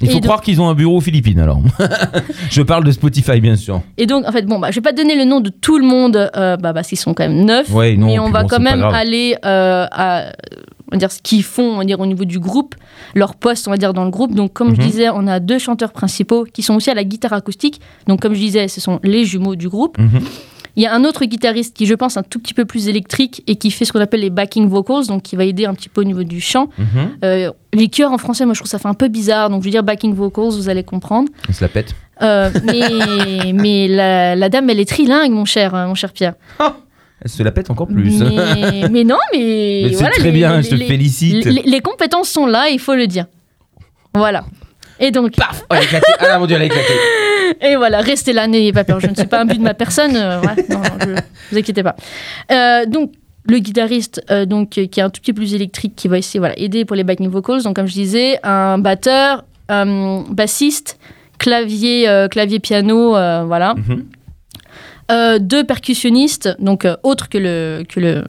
Il 0.00 0.08
faut 0.08 0.14
donc- 0.14 0.24
croire 0.24 0.40
qu'ils 0.42 0.60
ont 0.60 0.68
un 0.68 0.74
bureau 0.74 0.96
aux 0.96 1.00
Philippines 1.00 1.38
alors. 1.38 1.60
Je 2.50 2.62
parle 2.62 2.82
de 2.84 2.90
Spotify 2.90 3.40
bien 3.40 3.54
sûr. 3.54 3.80
Et 3.96 4.06
donc, 4.06 4.26
en 4.28 4.32
fait, 4.32 4.42
bon, 4.44 4.58
bah, 4.58 4.70
je 4.72 4.74
vais 4.74 4.80
pas 4.80 4.92
donner 4.92 5.14
le 5.14 5.24
nom 5.24 5.40
de 5.40 5.50
tout 5.50 5.78
le 5.78 5.86
monde, 5.86 6.30
euh, 6.36 6.56
bah, 6.56 6.72
parce 6.74 6.88
qu'ils 6.88 6.98
sont 6.98 7.14
quand 7.14 7.22
même 7.28 7.44
neuf. 7.44 7.70
Ouais, 7.70 7.96
non, 7.96 8.06
mais 8.08 8.18
on 8.18 8.28
va 8.30 8.42
bon, 8.42 8.48
quand 8.48 8.56
c'est 8.56 8.62
même 8.62 8.82
aller 8.82 9.36
euh, 9.46 9.86
à 9.92 10.32
on 10.94 10.96
va 10.96 11.00
dire, 11.00 11.10
ce 11.12 11.20
qu'ils 11.20 11.42
font 11.42 11.64
on 11.74 11.78
va 11.78 11.84
dire, 11.84 11.98
au 11.98 12.06
niveau 12.06 12.24
du 12.24 12.38
groupe, 12.38 12.76
leur 13.16 13.34
poste 13.34 13.66
on 13.66 13.72
va 13.72 13.76
dire, 13.76 13.92
dans 13.92 14.04
le 14.04 14.10
groupe. 14.10 14.32
Donc, 14.34 14.52
comme 14.52 14.74
je 14.74 14.80
Mhm. 14.80 14.86
disais, 14.86 15.08
on 15.10 15.26
a 15.26 15.40
deux 15.40 15.58
chanteurs 15.58 15.92
principaux 15.92 16.44
qui 16.44 16.62
sont 16.62 16.74
aussi 16.76 16.88
à 16.90 16.94
la 16.94 17.02
guitare 17.04 17.32
acoustique. 17.32 17.80
Donc, 18.06 18.20
comme 18.22 18.32
je 18.34 18.38
disais, 18.38 18.68
ce 18.68 18.80
sont 18.80 19.00
les 19.02 19.24
jumeaux 19.24 19.56
du 19.56 19.68
groupe. 19.68 19.98
Mhm. 19.98 20.20
Il 20.76 20.82
y 20.82 20.86
a 20.86 20.94
un 20.94 21.04
autre 21.04 21.24
guitariste 21.24 21.76
qui, 21.76 21.86
je 21.86 21.94
pense, 21.94 22.16
est 22.16 22.20
un 22.20 22.24
tout 22.24 22.40
petit 22.40 22.52
peu 22.54 22.64
plus 22.64 22.88
électrique 22.88 23.44
et 23.46 23.54
qui 23.54 23.70
fait 23.70 23.84
ce 23.84 23.92
qu'on 23.92 24.00
appelle 24.00 24.20
les 24.22 24.30
backing 24.30 24.68
vocals, 24.68 25.06
donc 25.06 25.22
qui 25.22 25.36
va 25.36 25.44
aider 25.44 25.66
un 25.66 25.74
petit 25.74 25.88
peu 25.88 26.00
au 26.00 26.04
niveau 26.04 26.24
du 26.24 26.40
chant. 26.40 26.68
Mhm. 26.78 26.86
Euh, 27.24 27.50
les 27.72 27.88
chœurs 27.88 28.10
en 28.12 28.18
français, 28.18 28.44
moi 28.44 28.54
je 28.54 28.60
trouve 28.60 28.68
ça 28.70 28.78
fait 28.80 28.88
un 28.88 28.94
peu 28.94 29.06
bizarre, 29.08 29.50
donc 29.50 29.62
je 29.62 29.66
veux 29.66 29.70
dire 29.70 29.84
backing 29.84 30.14
vocals, 30.14 30.50
vous 30.50 30.68
allez 30.68 30.82
comprendre. 30.82 31.28
On 31.48 31.52
se 31.52 31.62
la 31.62 31.68
pète. 31.68 31.94
Euh, 32.22 32.50
mais 32.64 32.80
mais 33.52 33.86
la, 33.88 34.34
la 34.36 34.48
dame, 34.48 34.68
elle 34.70 34.80
est 34.80 34.88
trilingue, 34.88 35.30
mon 35.32 35.44
cher, 35.44 35.74
mon 35.74 35.94
cher 35.94 36.12
Pierre. 36.12 36.34
Elle 37.24 37.30
se 37.30 37.42
la 37.42 37.50
pète 37.52 37.70
encore 37.70 37.86
plus. 37.88 38.20
Mais, 38.22 38.88
mais 38.90 39.04
non, 39.04 39.16
mais. 39.32 39.80
Mais 39.84 39.88
c'est 39.90 39.94
voilà, 39.96 40.10
très 40.16 40.24
les- 40.24 40.30
bien, 40.32 40.56
les- 40.58 40.62
je 40.62 40.70
te 40.70 40.74
les- 40.74 40.86
félicite. 40.86 41.44
Les, 41.46 41.80
compétences 41.80 42.28
sont 42.28 42.46
là, 42.46 42.68
il 42.70 42.78
faut 42.78 42.94
le 42.94 43.06
dire. 43.06 43.26
Voilà. 44.14 44.44
Et 45.00 45.10
donc, 45.10 45.34
Paf 45.34 45.62
Oh, 45.62 45.66
elle 45.74 45.78
a 45.78 45.82
éclaté. 45.84 46.06
Ah 46.20 46.38
mon 46.38 46.46
dieu, 46.46 46.54
elle 46.56 46.62
a 46.62 46.66
éclaté. 46.66 46.92
et 47.62 47.76
voilà, 47.76 48.00
restez 48.00 48.32
là, 48.32 48.46
n'ayez 48.46 48.72
pas 48.72 48.84
peur. 48.84 49.00
Je 49.00 49.08
ne 49.08 49.14
suis 49.14 49.26
pas 49.26 49.40
un 49.40 49.44
but 49.46 49.58
de 49.58 49.62
ma 49.62 49.74
personne. 49.74 50.14
euh, 50.16 50.40
ouais, 50.42 50.64
non, 50.70 50.78
non, 50.78 50.84
je- 51.00 51.20
vous 51.50 51.58
inquiétez 51.58 51.82
pas. 51.82 51.96
Euh, 52.52 52.86
donc, 52.86 53.12
le 53.46 53.58
guitariste, 53.58 54.22
euh, 54.30 54.44
donc, 54.46 54.78
euh, 54.78 54.86
qui 54.86 55.00
est 55.00 55.02
un 55.02 55.10
tout 55.10 55.20
petit 55.20 55.32
peu 55.32 55.40
plus 55.40 55.54
électrique, 55.54 55.94
qui 55.96 56.08
va 56.08 56.18
essayer 56.18 56.38
voilà, 56.38 56.58
aider 56.58 56.84
pour 56.84 56.94
les 56.96 57.04
backing 57.04 57.28
vocals. 57.28 57.62
Donc, 57.62 57.74
comme 57.76 57.86
je 57.86 57.92
disais, 57.94 58.38
un 58.44 58.78
batteur, 58.78 59.44
un 59.68 60.22
bassiste, 60.30 60.98
clavier, 61.38 62.08
euh, 62.08 62.28
clavier 62.28 62.60
piano, 62.60 63.16
euh, 63.16 63.44
voilà. 63.46 63.74
Mhm. 63.74 64.04
Euh, 65.10 65.38
deux 65.38 65.64
percussionnistes, 65.64 66.56
donc 66.58 66.84
euh, 66.84 66.96
autres 67.02 67.28
que 67.28 67.36
le, 67.38 67.84
que 67.88 68.00
le, 68.00 68.24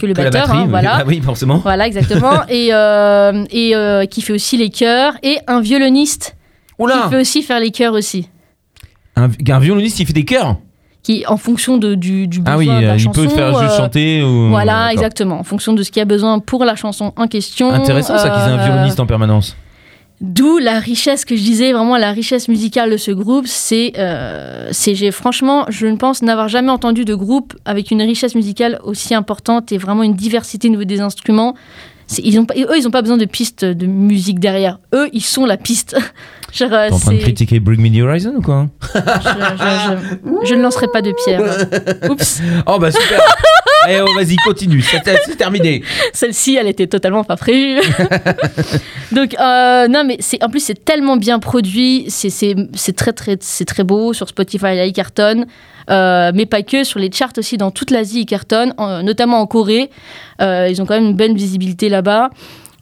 que 0.00 0.06
le 0.06 0.14
Que 0.14 0.22
batteur, 0.22 0.46
batterie, 0.46 0.58
hein, 0.58 0.66
voilà. 0.68 0.98
Ah 1.00 1.04
oui, 1.06 1.20
forcément. 1.20 1.58
Voilà, 1.58 1.86
exactement. 1.86 2.42
et 2.48 2.68
euh, 2.72 3.44
et 3.50 3.74
euh, 3.74 4.06
qui 4.06 4.22
fait 4.22 4.32
aussi 4.32 4.56
les 4.56 4.70
chœurs. 4.70 5.14
Et 5.22 5.38
un 5.48 5.60
violoniste 5.60 6.36
Oula 6.78 6.94
qui 7.04 7.10
peut 7.10 7.20
aussi 7.20 7.42
faire 7.42 7.58
les 7.60 7.70
chœurs 7.70 7.94
aussi. 7.94 8.28
un, 9.16 9.28
un 9.48 9.58
violoniste, 9.58 9.98
il 10.00 10.06
fait 10.06 10.12
des 10.12 10.24
chœurs. 10.24 10.56
Qui, 11.02 11.24
en 11.28 11.36
fonction 11.36 11.76
de, 11.78 11.94
du, 11.94 12.26
du 12.26 12.40
besoin 12.40 12.54
Ah 12.54 12.58
oui, 12.58 12.66
de 12.66 12.72
la 12.72 12.92
euh, 12.92 12.94
il 12.96 13.00
chanson, 13.00 13.22
peut 13.22 13.28
faire 13.28 13.56
juste 13.60 13.72
euh, 13.74 13.76
chanter. 13.76 14.22
Ou... 14.24 14.48
Voilà, 14.48 14.92
exactement. 14.92 15.38
En 15.38 15.44
fonction 15.44 15.72
de 15.72 15.82
ce 15.84 15.90
qu'il 15.92 16.00
y 16.00 16.02
a 16.02 16.04
besoin 16.04 16.40
pour 16.40 16.64
la 16.64 16.74
chanson 16.74 17.12
en 17.16 17.28
question. 17.28 17.70
Intéressant 17.72 18.18
ça 18.18 18.28
qu'ils 18.28 18.40
aient 18.40 18.54
un 18.54 18.58
Euh, 18.58 18.64
violoniste 18.64 18.98
en 18.98 19.06
permanence. 19.06 19.56
D'où 20.22 20.56
la 20.58 20.78
richesse 20.80 21.24
que 21.26 21.36
je 21.36 21.42
disais, 21.42 21.72
vraiment 21.72 21.98
la 21.98 22.10
richesse 22.12 22.48
musicale 22.48 22.90
de 22.90 22.96
ce 22.96 23.10
groupe. 23.10 23.46
C'est, 23.46 23.92
euh, 23.98 24.68
c'est 24.72 24.94
j'ai, 24.94 25.10
franchement, 25.10 25.66
je 25.68 25.86
ne 25.86 25.96
pense 25.96 26.22
n'avoir 26.22 26.48
jamais 26.48 26.70
entendu 26.70 27.04
de 27.04 27.14
groupe 27.14 27.54
avec 27.66 27.90
une 27.90 28.00
richesse 28.00 28.34
musicale 28.34 28.78
aussi 28.84 29.14
importante 29.14 29.72
et 29.72 29.78
vraiment 29.78 30.02
une 30.02 30.14
diversité 30.14 30.68
au 30.68 30.70
niveau 30.70 30.84
des 30.84 31.00
instruments. 31.00 31.54
C'est- 32.06 32.22
ils 32.24 32.38
ont, 32.38 32.44
pas- 32.46 32.54
eux, 32.56 32.78
ils 32.78 32.84
n'ont 32.84 32.90
pas 32.90 33.02
besoin 33.02 33.16
de 33.16 33.24
pistes 33.24 33.64
de 33.64 33.86
musique 33.86 34.38
derrière. 34.40 34.78
Eux, 34.94 35.08
ils 35.12 35.20
sont 35.24 35.44
la 35.44 35.56
piste. 35.56 35.96
Genre, 36.52 36.72
euh, 36.72 36.88
T'es 36.88 36.94
en 36.94 36.98
train 37.00 37.12
de 37.12 37.18
critiquer 37.18 37.60
Bring 37.60 37.80
Me 37.82 37.90
the 37.94 38.00
Horizon 38.02 38.34
ou 38.36 38.40
quoi 38.42 38.68
je, 38.94 38.98
je- 39.00 39.96
je- 40.42 40.46
je 40.48 40.54
ne 40.54 40.62
lancerai 40.62 40.86
pas 40.88 41.02
de 41.02 41.12
pierre. 41.24 41.42
Oups, 42.10 42.40
Oh 42.66 42.78
bah 42.78 42.90
super 42.90 43.20
Allez, 43.86 44.00
oh, 44.02 44.12
vas-y, 44.14 44.36
continue, 44.36 44.82
c'est 44.82 45.36
terminé. 45.36 45.82
celle-ci, 46.12 46.56
elle 46.56 46.66
était 46.66 46.86
totalement 46.88 47.22
pas 47.24 47.36
prévue. 47.36 47.80
Donc, 49.12 49.36
euh, 49.38 49.86
non, 49.88 50.02
mais 50.04 50.16
c'est, 50.20 50.42
en 50.42 50.48
plus, 50.48 50.60
c'est 50.60 50.84
tellement 50.84 51.16
bien 51.16 51.38
produit. 51.38 52.06
C'est, 52.08 52.56
très, 52.96 53.12
très, 53.12 53.36
c'est 53.40 53.64
très 53.64 53.84
beau. 53.84 54.12
Sur 54.12 54.28
Spotify, 54.28 54.76
il 54.86 54.92
cartonne. 54.92 55.46
Euh, 55.88 56.32
mais 56.34 56.46
pas 56.46 56.62
que, 56.62 56.82
sur 56.82 56.98
les 56.98 57.12
charts 57.12 57.32
aussi, 57.38 57.56
dans 57.58 57.70
toute 57.70 57.92
l'Asie, 57.92 58.22
ils 58.22 58.26
cartonnent, 58.26 58.74
en- 58.76 59.02
notamment 59.04 59.40
en 59.40 59.46
Corée. 59.46 59.88
Euh, 60.40 60.66
ils 60.68 60.82
ont 60.82 60.86
quand 60.86 60.94
même 60.94 61.06
une 61.10 61.16
bonne 61.16 61.34
visibilité 61.36 61.88
là-bas. 61.88 62.30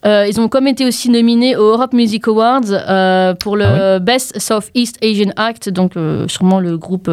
Euh, 0.07 0.27
ils 0.29 0.39
ont 0.41 0.49
comme 0.49 0.67
été 0.67 0.85
aussi 0.87 1.09
nominés 1.11 1.57
aux 1.57 1.73
Europe 1.73 1.93
Music 1.95 2.29
Awards 2.29 2.61
euh, 2.71 3.35
pour 3.35 3.57
le 3.57 3.65
Ah 3.65 3.99
Best 3.99 4.39
Southeast 4.39 4.97
Asian 5.03 5.31
Act, 5.37 5.71
donc 5.71 5.97
euh, 5.97 6.29
sûrement 6.29 6.61
le 6.61 6.77
groupe 6.77 7.09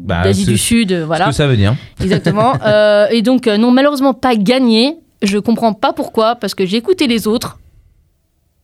Bah, 0.00 0.22
d'Asie 0.22 0.46
du 0.46 0.56
Sud, 0.58 0.92
euh, 0.92 1.02
Ce 1.02 1.06
voilà. 1.06 1.26
que 1.26 1.32
ça 1.32 1.46
veut 1.46 1.56
dire. 1.56 1.76
Exactement. 2.00 2.54
Euh, 2.64 3.06
et 3.10 3.22
donc, 3.22 3.46
euh, 3.46 3.58
non, 3.58 3.70
malheureusement, 3.70 4.14
pas 4.14 4.34
gagné. 4.34 4.96
Je 5.22 5.38
comprends 5.38 5.74
pas 5.74 5.92
pourquoi, 5.92 6.36
parce 6.36 6.54
que 6.54 6.64
j'ai 6.64 6.78
écouté 6.78 7.06
les 7.06 7.26
autres. 7.28 7.58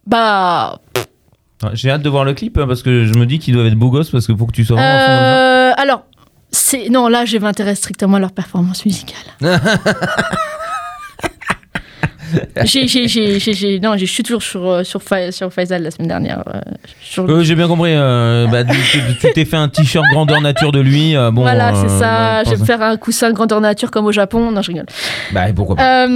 Bah. 0.07 0.81
Ah, 1.63 1.71
J'ai 1.75 1.91
hâte 1.91 2.03
de 2.03 2.09
voir 2.09 2.25
le 2.25 2.33
clip 2.35 2.57
hein, 2.59 2.67
parce 2.67 2.83
que 2.83 3.05
je 3.05 3.19
me 3.19 3.27
dis 3.27 3.39
qu'ils 3.39 3.55
doivent 3.55 3.67
être 3.67 3.75
beaux 3.75 3.91
gosses 3.91 4.11
parce 4.11 4.27
que 4.27 4.33
pour 4.33 4.47
que 4.49 4.53
tu 4.53 4.65
sois 4.65 4.77
vraiment 4.77 4.99
euh, 4.99 5.73
alors, 5.77 6.05
c'est. 6.51 6.89
Non, 6.89 7.09
là, 7.09 7.25
je 7.27 7.37
m'intéresse 7.39 7.79
strictement 7.79 8.17
à 8.17 8.21
leur 8.21 8.33
performance 8.33 8.85
musicale. 8.87 9.19
j'ai, 12.65 13.81
non, 13.81 13.97
je 13.97 14.05
suis 14.05 14.23
toujours 14.23 14.43
sur, 14.43 14.67
euh, 14.69 14.85
sur, 14.85 15.01
sur 15.31 15.53
Faisal 15.53 15.83
la 15.83 15.91
semaine 15.91 16.09
dernière. 16.09 16.43
euh, 16.49 16.61
sur- 17.03 17.29
Euh, 17.29 17.43
J'ai 17.43 17.55
bien 17.55 17.69
compris. 17.69 17.93
euh, 17.95 18.47
bah, 18.47 18.65
tu 18.65 19.33
t'es 19.33 19.45
fait 19.45 19.57
un 19.57 19.69
t-shirt 19.69 20.05
grandeur 20.13 20.41
nature 20.41 20.73
de 20.73 20.81
lui. 20.81 21.17
euh, 21.17 21.31
bon, 21.31 21.43
voilà, 21.43 21.75
c'est 21.75 21.89
ça. 21.89 22.45
je 22.45 22.51
vais 22.51 22.57
me 22.57 22.65
faire 22.65 22.83
un 22.83 22.97
coussin 22.97 23.33
grandeur 23.33 23.61
nature 23.61 23.91
comme 23.91 24.07
au 24.07 24.13
Japon. 24.13 24.51
Non, 24.51 24.63
je 24.63 24.69
rigole. 24.73 24.87
Bah 25.33 25.43
pourquoi 25.55 25.77
pas. 25.77 26.07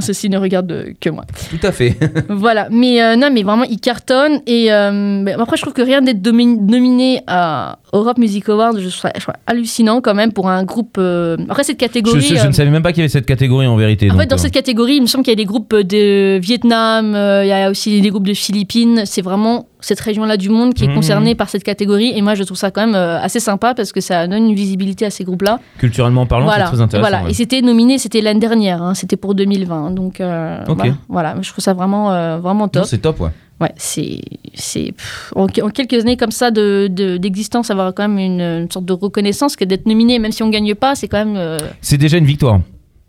Ceci 0.00 0.28
ne 0.28 0.38
regarde 0.38 0.84
que 1.00 1.10
moi. 1.10 1.24
Tout 1.50 1.66
à 1.66 1.72
fait. 1.72 1.96
Voilà, 2.28 2.68
mais 2.70 3.16
non, 3.16 3.28
mais 3.32 3.42
vraiment, 3.42 3.64
il 3.64 3.78
cartonne. 3.80 4.40
Et 4.46 4.70
après, 4.70 5.56
je 5.56 5.62
trouve 5.62 5.72
que 5.74 5.82
rien 5.82 6.02
d'être 6.02 6.20
domi- 6.22 6.58
nominé 6.60 7.22
à 7.26 7.78
Europe 7.94 8.16
Music 8.18 8.48
Awards, 8.48 8.72
je 8.78 8.88
trouve, 8.88 9.10
hallucinant 9.46 10.00
quand 10.00 10.14
même 10.14 10.32
pour 10.32 10.48
un 10.48 10.64
groupe. 10.64 10.96
euh, 10.98 11.36
Après, 11.50 11.62
cette 11.62 11.76
catégorie. 11.76 12.20
je 12.22 12.36
euh, 12.36 12.46
ne 12.48 12.52
savais 12.52 12.70
même 12.70 12.82
pas 12.82 12.92
qu'il 12.92 13.00
y 13.00 13.02
avait 13.02 13.08
cette 13.10 13.26
catégorie 13.26 13.66
en 13.66 13.76
vérité. 13.76 14.06
en 14.10 14.14
donc, 14.14 14.22
fait, 14.22 14.26
dans 14.28 14.36
euh, 14.36 14.38
cette 14.38 14.52
catégorie, 14.54 14.94
il 14.96 15.02
me 15.02 15.06
semble 15.06 15.24
qu'il 15.24 15.32
y 15.32 15.36
a 15.36 15.36
des 15.36 15.44
groupes 15.44 15.74
de 15.74 16.38
Vietnam, 16.38 17.14
euh, 17.14 17.44
il 17.44 17.48
y 17.48 17.52
a 17.52 17.70
aussi 17.70 18.00
des 18.00 18.08
groupes 18.08 18.26
de 18.26 18.32
Philippines. 18.34 19.02
C'est 19.04 19.20
vraiment 19.22 19.66
cette 19.80 20.00
région-là 20.00 20.36
du 20.36 20.48
monde 20.48 20.74
qui 20.74 20.84
est 20.84 20.88
Mhm. 20.88 20.94
concernée 20.94 21.34
par 21.34 21.48
cette 21.50 21.64
catégorie. 21.64 22.12
Et 22.16 22.22
moi, 22.22 22.34
je 22.34 22.44
trouve 22.44 22.56
ça 22.56 22.70
quand 22.70 22.86
même 22.86 22.94
euh, 22.94 23.20
assez 23.20 23.40
sympa 23.40 23.74
parce 23.74 23.92
que 23.92 24.00
ça 24.00 24.26
donne 24.26 24.46
une 24.48 24.54
visibilité 24.54 25.04
à 25.04 25.10
ces 25.10 25.24
groupes-là. 25.24 25.58
culturellement 25.78 26.24
parlant, 26.24 26.46
voilà. 26.46 26.64
c'est 26.66 26.72
très 26.72 26.80
intéressant. 26.80 27.08
voilà. 27.10 27.24
ouais. 27.24 27.30
Et 27.32 27.34
c'était 27.34 27.60
nominé, 27.60 27.98
c'était 27.98 28.20
l'année 28.22 28.40
dernière, 28.40 28.82
hein, 28.82 28.94
c'était 28.94 29.16
pour 29.16 29.34
2020. 29.34 29.90
Donc, 29.90 30.20
euh, 30.20 30.64
voilà. 31.08 31.34
Je 31.42 31.50
trouve 31.50 31.62
ça 31.62 31.74
vraiment, 31.74 32.12
euh, 32.12 32.38
vraiment 32.38 32.68
top. 32.68 32.84
C'est 32.86 32.98
top, 32.98 33.20
ouais. 33.20 33.30
Ouais, 33.62 33.72
c'est. 33.76 34.92
en, 35.36 35.44
en 35.44 35.70
quelques 35.70 35.94
années 36.02 36.16
comme 36.16 36.32
ça 36.32 36.50
de- 36.50 36.88
de- 36.90 37.16
d'existence, 37.16 37.70
avoir 37.70 37.94
quand 37.94 38.08
même 38.08 38.18
une, 38.18 38.40
une 38.40 38.70
sorte 38.70 38.84
de 38.86 38.92
reconnaissance 38.92 39.54
que 39.56 39.64
d'être 39.64 39.86
nominé, 39.86 40.18
même 40.18 40.32
si 40.32 40.42
on 40.42 40.50
gagne 40.50 40.74
pas, 40.74 40.94
c'est 40.96 41.08
quand 41.08 41.24
même. 41.24 41.36
euh, 41.36 41.58
C'est 41.80 41.96
déjà 41.98 42.18
une 42.18 42.24
victoire. 42.26 42.60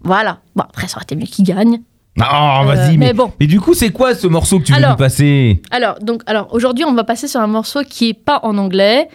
voilà. 0.02 0.40
Bon, 0.56 0.64
après, 0.64 0.88
ça 0.88 0.98
aurait 0.98 1.04
été 1.04 1.16
mieux 1.16 1.26
qu'il 1.26 1.44
gagne. 1.46 1.80
Ah, 2.22 2.62
Euh, 2.62 2.68
vas-y, 2.68 2.98
mais, 2.98 3.08
mais 3.08 3.14
bon. 3.14 3.32
mais 3.40 3.48
du 3.48 3.60
coup, 3.60 3.74
c'est 3.74 3.90
quoi 3.90 4.14
ce 4.14 4.28
morceau 4.28 4.60
que 4.60 4.66
tu 4.66 4.72
veux 4.72 4.78
Alors, 4.78 4.92
nous 4.92 4.98
passer? 4.98 5.62
Alors, 5.72 5.98
donc, 6.00 6.22
alors 6.28 6.48
aujourd'hui, 6.54 6.86
on 6.86 6.94
va 6.94 7.04
passer 7.04 7.28
sur 7.28 7.40
un 7.42 7.48
morceau 7.48 7.82
qui 7.90 8.10
est 8.10 8.14
pas 8.14 8.40
en 8.44 8.60
anglais. 8.60 9.10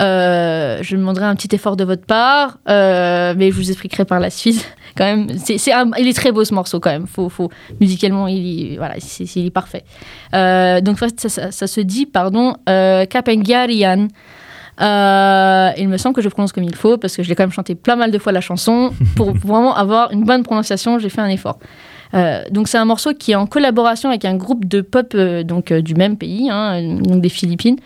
Euh, 0.00 0.78
je 0.82 0.96
demanderai 0.96 1.26
un 1.26 1.36
petit 1.36 1.54
effort 1.54 1.76
de 1.76 1.84
votre 1.84 2.06
part, 2.06 2.58
euh, 2.68 3.34
mais 3.36 3.50
je 3.50 3.56
vous 3.56 3.70
expliquerai 3.70 4.04
par 4.04 4.18
la 4.18 4.30
suite. 4.30 4.66
Quand 5.00 5.06
même, 5.16 5.28
c'est, 5.38 5.72
un- 5.72 5.90
il 5.98 6.06
est 6.06 6.12
très 6.12 6.30
beau 6.30 6.44
ce 6.44 6.52
morceau 6.52 6.78
quand 6.78 6.90
même. 6.90 7.06
Faut, 7.06 7.30
faut, 7.30 7.48
musicalement, 7.80 8.28
il, 8.28 8.74
est- 8.74 8.76
voilà, 8.76 8.96
c'est, 8.98 9.24
il 9.36 9.46
est 9.46 9.50
parfait. 9.50 9.82
Euh, 10.34 10.82
donc 10.82 10.98
ça, 10.98 11.06
ça- 11.16 11.30
ça- 11.30 11.50
ça 11.50 11.66
se 11.66 11.80
dit, 11.80 12.04
pardon, 12.04 12.52
euh, 12.68 13.06
Kapengarian. 13.06 14.08
Euh, 14.80 15.70
il 15.76 15.88
me 15.88 15.96
semble 15.96 16.14
que 16.14 16.22
je 16.22 16.28
prononce 16.28 16.52
comme 16.52 16.64
il 16.64 16.74
faut 16.74 16.96
parce 16.96 17.16
que 17.16 17.22
je 17.22 17.28
l'ai 17.28 17.34
quand 17.34 17.42
même 17.42 17.52
chanté 17.52 17.74
plein 17.74 17.96
mal 17.96 18.10
de 18.10 18.18
fois 18.18 18.32
la 18.32 18.40
chanson 18.40 18.92
pour 19.16 19.32
vraiment 19.32 19.74
avoir 19.74 20.10
une 20.12 20.24
bonne 20.24 20.42
prononciation. 20.42 20.98
J'ai 20.98 21.08
fait 21.10 21.20
un 21.20 21.28
effort. 21.28 21.58
Euh, 22.14 22.42
donc 22.50 22.66
c'est 22.66 22.78
un 22.78 22.84
morceau 22.86 23.12
qui 23.14 23.32
est 23.32 23.36
en 23.36 23.46
collaboration 23.46 24.08
avec 24.08 24.24
un 24.24 24.34
groupe 24.36 24.64
de 24.66 24.80
pop 24.80 25.12
euh, 25.14 25.44
donc 25.44 25.70
euh, 25.70 25.80
du 25.80 25.94
même 25.94 26.16
pays, 26.16 26.48
hein, 26.50 26.82
donc 27.02 27.20
des 27.20 27.28
Philippines. 27.28 27.76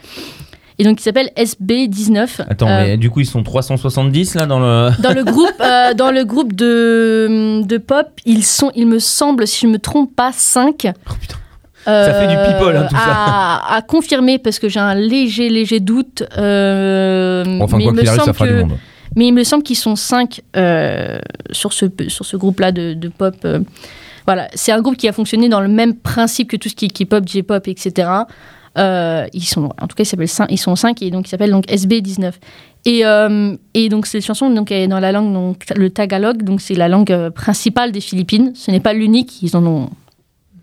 Et 0.79 0.85
donc, 0.85 1.01
il 1.01 1.03
s'appelle 1.05 1.31
SB19. 1.37 2.41
Attends, 2.49 2.69
Euh, 2.69 2.83
mais 2.85 2.97
du 2.97 3.09
coup, 3.11 3.21
ils 3.21 3.27
sont 3.27 3.43
370 3.43 4.35
là 4.35 4.47
dans 4.47 4.59
le. 4.59 4.91
dans 5.03 5.13
le 5.13 5.23
groupe, 5.25 5.53
euh, 5.61 5.95
dans 5.95 6.11
le 6.11 6.25
groupe 6.25 6.53
de, 6.55 7.63
de 7.65 7.79
pop, 7.79 8.09
ils 8.25 8.45
sont, 8.45 8.71
il 8.75 8.87
me 8.89 8.99
semble, 8.99 9.47
si 9.47 9.67
je 9.67 9.71
me 9.73 9.79
trompe 9.79 10.15
pas, 10.17 10.31
5. 10.33 10.87
Oh 11.09 11.13
putain. 11.21 11.37
Ça 11.87 12.15
fait 12.15 12.29
du 12.29 12.35
people, 12.37 12.75
hein, 12.77 12.87
tout 12.89 12.97
ça. 12.97 13.03
à, 13.07 13.75
à 13.77 13.83
confirmer, 13.83 14.39
parce 14.39 14.59
que 14.59 14.69
j'ai 14.71 14.81
un 14.81 14.95
léger, 14.95 15.51
léger 15.51 15.81
doute. 15.81 16.23
euh, 16.39 17.45
Enfin, 17.61 17.77
mais 17.77 17.85
quoi 17.85 17.93
il 17.95 17.99
qu'il 18.01 18.09
arrive, 18.09 18.23
ça 18.25 18.33
fera 18.33 18.47
que- 18.49 18.53
du 18.53 18.59
monde. 18.65 18.79
mais 19.17 19.27
il 19.29 19.33
me 19.33 19.45
semble 19.45 19.63
qu'ils 19.63 19.77
sont 19.77 19.95
cinq 19.95 20.41
euh, 20.57 21.19
sur 21.51 21.73
ce, 21.75 21.85
sur 22.09 22.25
ce 22.25 22.37
groupe-là 22.39 22.73
de, 22.73 22.95
de 22.95 23.09
pop. 23.09 23.35
euh. 23.45 23.61
Voilà, 24.27 24.49
c'est 24.55 24.73
un 24.73 24.81
groupe 24.81 24.97
qui 24.97 25.07
a 25.07 25.13
fonctionné 25.13 25.51
dans 25.51 25.61
le 25.61 25.69
même 25.69 25.95
principe 25.95 26.49
que 26.51 26.57
tout 26.57 26.71
ce 26.71 26.75
qui 26.75 26.87
est 26.87 26.89
K-pop, 26.89 27.29
J-pop, 27.29 27.69
etc. 27.69 28.09
Euh, 28.77 29.27
ils 29.33 29.45
sont, 29.45 29.71
en 29.81 29.87
tout 29.87 29.95
cas, 29.95 30.03
ils, 30.03 30.07
s'appellent 30.07 30.27
cin- 30.27 30.47
ils 30.51 30.59
sont 30.59 30.75
cinq 30.77 31.01
et 31.03 31.11
donc 31.11 31.27
ils 31.27 31.31
s'appellent 31.31 31.53
donc 31.53 31.67
SB19. 31.67 32.33
Et, 32.87 33.07
euh, 33.07 33.57
et 33.73 33.89
donc 33.89 34.07
cette 34.07 34.25
chanson 34.25 34.51
donc, 34.51 34.71
est 34.73 34.89
dans 34.89 35.01
la 35.01 35.13
langue, 35.13 35.33
donc, 35.33 35.65
le 35.77 35.91
tagalog, 35.91 36.43
donc 36.43 36.61
c'est 36.61 36.75
la 36.75 36.89
langue 36.89 37.13
euh, 37.13 37.31
principale 37.31 37.93
des 37.93 38.01
Philippines. 38.01 38.53
Ce 38.55 38.71
n'est 38.71 38.81
pas 38.81 38.93
l'unique, 38.93 39.43
ils 39.43 39.57
en 39.57 39.65
ont 39.65 39.91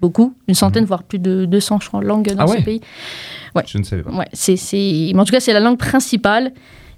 beaucoup, 0.01 0.33
une 0.47 0.55
centaine, 0.55 0.85
voire 0.85 1.03
plus 1.03 1.19
de 1.19 1.45
200 1.45 1.79
ch- 1.79 2.03
langues 2.03 2.33
dans 2.35 2.43
Ah 2.43 2.47
ce 2.47 2.53
ouais 2.53 2.61
pays. 2.61 2.81
Je 3.65 3.77
ne 3.77 3.83
savais 3.83 4.03
pas. 4.03 4.11
Ouais, 4.11 4.27
c'est, 4.33 4.55
c'est... 4.55 5.11
Mais 5.13 5.19
en 5.19 5.25
tout 5.25 5.31
cas, 5.31 5.39
c'est 5.39 5.53
la 5.53 5.59
langue 5.59 5.77
principale. 5.77 6.51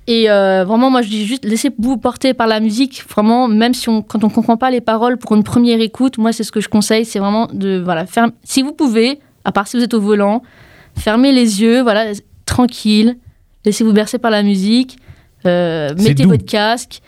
Et 0.08 0.30
euh, 0.30 0.64
vraiment, 0.66 0.90
moi, 0.90 1.02
je 1.02 1.10
dis 1.10 1.26
juste, 1.26 1.46
laissez-vous 1.46 1.98
porter 1.98 2.34
par 2.34 2.48
la 2.48 2.60
musique. 2.60 3.04
Vraiment, 3.10 3.48
même 3.48 3.74
si 3.74 3.88
on, 3.90 4.02
quand 4.02 4.24
on 4.24 4.30
comprend 4.30 4.58
pas 4.58 4.70
les 4.72 4.82
paroles 4.82 5.18
pour 5.18 5.34
une 5.36 5.44
première 5.44 5.80
écoute, 5.80 6.18
moi, 6.18 6.34
c'est 6.34 6.44
ce 6.44 6.52
que 6.52 6.60
je 6.60 6.70
conseille, 6.70 7.06
c'est 7.06 7.20
vraiment 7.20 7.48
de, 7.54 7.82
voilà, 7.84 8.06
faire, 8.06 8.28
si 8.44 8.62
vous 8.62 8.74
pouvez, 8.74 9.20
à 9.46 9.52
part 9.52 9.68
si 9.68 9.78
vous 9.78 9.84
êtes 9.84 9.94
au 9.94 10.02
volant, 10.02 10.42
fermez 10.98 11.32
les 11.32 11.62
yeux, 11.62 11.82
voilà, 11.82 12.12
tranquille, 12.46 13.18
laissez-vous 13.66 13.94
bercer 13.94 14.18
par 14.18 14.32
la 14.32 14.44
musique, 14.44 14.98
euh, 15.46 15.94
mettez 15.98 16.24
doux. 16.24 16.30
votre 16.30 16.46
casque. 16.46 17.02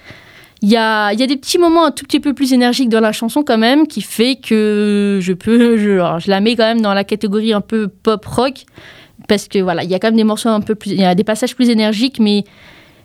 Il 0.61 0.69
y 0.69 0.77
a, 0.77 1.13
y 1.13 1.21
a 1.21 1.27
des 1.27 1.37
petits 1.37 1.57
moments 1.57 1.85
un 1.85 1.91
tout 1.91 2.05
petit 2.05 2.19
peu 2.19 2.33
plus 2.33 2.53
énergiques 2.53 2.89
dans 2.89 2.99
la 2.99 3.11
chanson 3.11 3.43
quand 3.43 3.57
même, 3.57 3.87
qui 3.87 4.01
fait 4.01 4.35
que 4.35 5.19
je 5.21 5.33
peux, 5.33 5.77
je, 5.77 5.91
alors, 5.91 6.19
je 6.19 6.29
la 6.29 6.39
mets 6.39 6.55
quand 6.55 6.63
même 6.63 6.81
dans 6.81 6.93
la 6.93 7.03
catégorie 7.03 7.53
un 7.53 7.61
peu 7.61 7.87
pop 7.87 8.25
rock, 8.25 8.65
parce 9.27 9.47
que 9.47 9.59
voilà, 9.59 9.83
il 9.83 9.89
y 9.89 9.95
a 9.95 9.99
quand 9.99 10.07
même 10.07 10.17
des 10.17 10.23
morceaux 10.23 10.49
un 10.49 10.61
peu 10.61 10.75
plus, 10.75 10.91
il 10.91 10.99
y 10.99 11.05
a 11.05 11.15
des 11.15 11.23
passages 11.23 11.55
plus 11.55 11.69
énergiques, 11.69 12.19
mais 12.19 12.43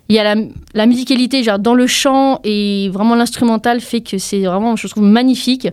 il 0.08 0.16
y 0.16 0.18
a 0.18 0.34
la, 0.34 0.42
la 0.74 0.86
musicalité, 0.86 1.44
genre 1.44 1.60
dans 1.60 1.74
le 1.74 1.86
chant 1.86 2.40
et 2.42 2.88
vraiment 2.92 3.14
l'instrumental 3.14 3.80
fait 3.80 4.00
que 4.00 4.18
c'est 4.18 4.40
vraiment, 4.40 4.74
je 4.74 4.88
trouve, 4.88 5.04
magnifique. 5.04 5.68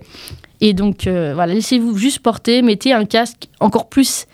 Et 0.62 0.74
donc 0.74 1.08
euh, 1.08 1.34
voilà, 1.34 1.54
laissez-vous 1.54 1.98
juste 1.98 2.20
porter, 2.20 2.62
mettez 2.62 2.94
un 2.94 3.06
casque 3.06 3.48
encore 3.60 3.90
plus, 3.90 4.28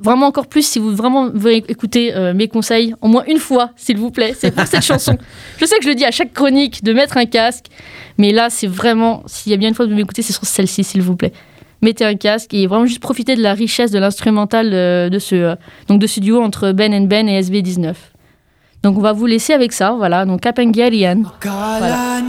vraiment 0.00 0.26
encore 0.26 0.46
plus 0.46 0.66
si 0.66 0.78
vous 0.78 0.94
vraiment 0.94 1.30
voulez 1.32 1.64
écouter 1.68 2.14
euh, 2.14 2.34
mes 2.34 2.48
conseils, 2.48 2.94
au 3.00 3.08
moins 3.08 3.24
une 3.26 3.38
fois, 3.38 3.70
s'il 3.76 3.98
vous 3.98 4.10
plaît. 4.10 4.34
C'est 4.36 4.50
pour 4.54 4.66
cette 4.66 4.82
chanson. 4.84 5.16
Je 5.58 5.64
sais 5.64 5.76
que 5.78 5.84
je 5.84 5.88
le 5.88 5.94
dis 5.94 6.04
à 6.04 6.10
chaque 6.10 6.32
chronique 6.32 6.82
de 6.84 6.92
mettre 6.92 7.16
un 7.16 7.26
casque, 7.26 7.66
mais 8.16 8.32
là 8.32 8.50
c'est 8.50 8.66
vraiment, 8.66 9.22
s'il 9.26 9.50
y 9.50 9.54
a 9.54 9.58
bien 9.58 9.68
une 9.68 9.74
fois 9.74 9.86
de 9.86 9.94
m'écouter, 9.94 10.22
c'est 10.22 10.32
sur 10.32 10.44
celle-ci, 10.44 10.84
s'il 10.84 11.02
vous 11.02 11.16
plaît. 11.16 11.32
Mettez 11.80 12.04
un 12.04 12.16
casque 12.16 12.54
et 12.54 12.66
vraiment 12.66 12.86
juste 12.86 13.00
profitez 13.00 13.36
de 13.36 13.42
la 13.42 13.54
richesse 13.54 13.92
de 13.92 13.98
l'instrumental 14.00 14.70
euh, 14.72 15.08
de 15.08 15.18
ce 15.20 15.34
euh, 15.36 15.54
donc 15.86 16.00
de 16.00 16.08
ce 16.08 16.18
duo 16.18 16.42
entre 16.42 16.72
Ben 16.72 16.92
and 16.92 17.02
Ben 17.06 17.28
et 17.28 17.40
SB19. 17.40 17.94
Donc 18.82 18.96
on 18.96 19.00
va 19.00 19.12
vous 19.12 19.26
laisser 19.26 19.52
avec 19.52 19.72
ça, 19.72 19.92
voilà. 19.92 20.24
Donc 20.24 20.40
Kapengarian. 20.40 21.22
Akala 21.40 22.20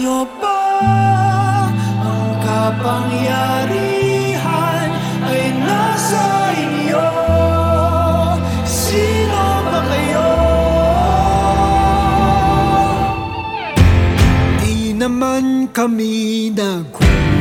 naman 15.20 15.68
kami 15.76 16.48
nagkulang 16.56 17.39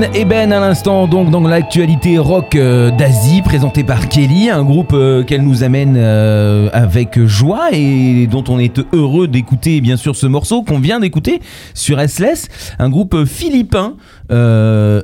Ben 0.00 0.50
à 0.50 0.60
l'instant, 0.60 1.06
donc 1.06 1.30
dans 1.30 1.42
l'actualité 1.42 2.16
rock 2.16 2.54
euh, 2.54 2.90
d'Asie, 2.90 3.42
présentée 3.42 3.84
par 3.84 4.08
Kelly, 4.08 4.48
un 4.48 4.64
groupe 4.64 4.94
euh, 4.94 5.22
qu'elle 5.24 5.42
nous 5.42 5.62
amène 5.62 5.96
euh, 5.98 6.70
avec 6.72 7.22
joie 7.26 7.68
et 7.72 8.26
dont 8.26 8.42
on 8.48 8.58
est 8.58 8.80
heureux 8.94 9.28
d'écouter 9.28 9.82
bien 9.82 9.98
sûr 9.98 10.16
ce 10.16 10.26
morceau 10.26 10.62
qu'on 10.62 10.78
vient 10.78 11.00
d'écouter 11.00 11.42
sur 11.74 12.00
SLS, 12.00 12.48
un 12.78 12.88
groupe 12.88 13.26
philippin 13.26 13.96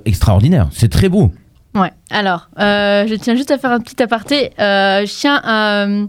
extraordinaire, 0.06 0.68
c'est 0.72 0.90
très 0.90 1.10
beau. 1.10 1.30
Ouais, 1.74 1.92
alors, 2.10 2.48
je 2.56 3.14
tiens 3.16 3.34
juste 3.34 3.50
à 3.50 3.58
faire 3.58 3.72
un 3.72 3.80
petit 3.80 4.02
aparté. 4.02 4.52
Tiens 4.56 6.08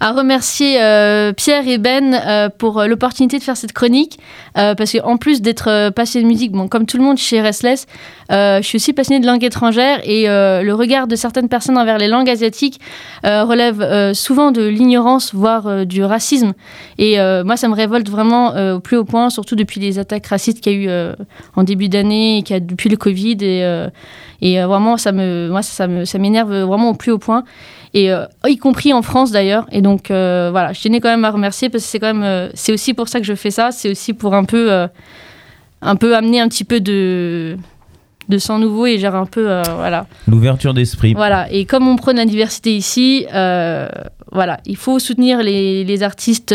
à 0.00 0.12
remercier 0.12 0.82
euh, 0.82 1.32
Pierre 1.32 1.68
et 1.68 1.78
Ben 1.78 2.14
euh, 2.14 2.48
pour 2.48 2.82
l'opportunité 2.84 3.38
de 3.38 3.42
faire 3.42 3.56
cette 3.56 3.72
chronique. 3.72 4.18
euh, 4.58 4.74
parce 4.74 4.92
qu'en 4.92 5.16
plus 5.16 5.42
d'être 5.42 5.68
euh, 5.68 5.90
passionné 5.90 6.24
de 6.24 6.28
musique, 6.28 6.52
bon, 6.52 6.68
comme 6.68 6.86
tout 6.86 6.96
le 6.96 7.02
monde 7.02 7.18
chez 7.18 7.40
Restless, 7.40 7.86
euh, 8.32 8.62
je 8.62 8.66
suis 8.66 8.76
aussi 8.76 8.92
passionné 8.92 9.20
de 9.20 9.26
langue 9.26 9.44
étrangère 9.44 10.00
et 10.04 10.28
euh, 10.28 10.62
le 10.62 10.74
regard 10.74 11.06
de 11.06 11.16
certaines 11.16 11.48
personnes 11.48 11.76
envers 11.78 11.98
les 11.98 12.08
langues 12.08 12.28
asiatiques 12.30 12.80
euh, 13.26 13.44
relève 13.44 13.80
euh, 13.80 14.14
souvent 14.14 14.50
de 14.52 14.62
l'ignorance, 14.66 15.34
voire 15.34 15.66
euh, 15.66 15.84
du 15.84 16.02
racisme. 16.02 16.52
Et 16.98 17.20
euh, 17.20 17.44
moi, 17.44 17.56
ça 17.56 17.68
me 17.68 17.74
révolte 17.74 18.08
vraiment 18.08 18.54
euh, 18.54 18.76
au 18.76 18.80
plus 18.80 18.96
haut 18.96 19.04
point, 19.04 19.30
surtout 19.30 19.56
depuis 19.56 19.80
les 19.80 19.98
attaques 19.98 20.26
racistes 20.26 20.60
qu'il 20.60 20.72
y 20.72 20.76
a 20.76 20.78
eu 20.78 20.88
euh, 20.88 21.12
en 21.56 21.62
début 21.62 21.88
d'année 21.88 22.38
et 22.38 22.42
qu'il 22.42 22.54
y 22.54 22.56
a 22.56 22.60
depuis 22.60 22.88
le 22.88 22.96
Covid. 22.96 23.36
Et, 23.40 23.64
euh, 23.64 23.88
euh, 24.42 24.66
vraiment, 24.66 24.96
ça 24.96 25.12
me, 25.12 25.50
ça, 25.62 25.86
ça 26.04 26.18
m'énerve 26.18 26.54
vraiment 26.62 26.90
au 26.90 26.94
plus 26.94 27.12
haut 27.12 27.18
point. 27.18 27.44
Et 27.92 28.12
euh, 28.12 28.24
y 28.46 28.56
compris 28.56 28.92
en 28.92 29.02
France 29.02 29.30
d'ailleurs. 29.32 29.66
Et 29.72 29.82
donc 29.82 30.10
euh, 30.10 30.48
voilà, 30.50 30.72
je 30.72 30.80
tenais 30.82 31.00
quand 31.00 31.08
même 31.08 31.24
à 31.24 31.30
remercier 31.30 31.68
parce 31.68 31.84
que 31.84 31.90
c'est 31.90 31.98
quand 31.98 32.12
même, 32.12 32.22
euh, 32.22 32.48
c'est 32.54 32.72
aussi 32.72 32.94
pour 32.94 33.08
ça 33.08 33.20
que 33.20 33.26
je 33.26 33.34
fais 33.34 33.50
ça. 33.50 33.72
C'est 33.72 33.90
aussi 33.90 34.14
pour 34.14 34.34
un 34.34 34.44
peu, 34.44 34.86
un 35.82 35.96
peu 35.96 36.16
amener 36.16 36.40
un 36.40 36.48
petit 36.48 36.64
peu 36.64 36.80
de, 36.80 37.56
de 38.28 38.38
sang 38.38 38.58
nouveau 38.58 38.86
et 38.86 38.98
genre 38.98 39.16
un 39.16 39.26
peu, 39.26 39.62
voilà. 39.76 40.06
L'ouverture 40.28 40.74
d'esprit. 40.74 41.14
Voilà, 41.14 41.50
et 41.50 41.64
comme 41.64 41.88
on 41.88 41.96
prône 41.96 42.16
la 42.16 42.26
diversité 42.26 42.74
ici, 42.76 43.26
voilà, 44.32 44.60
il 44.64 44.76
faut 44.76 45.00
soutenir 45.00 45.42
les, 45.42 45.82
les 45.82 46.02
artistes, 46.04 46.54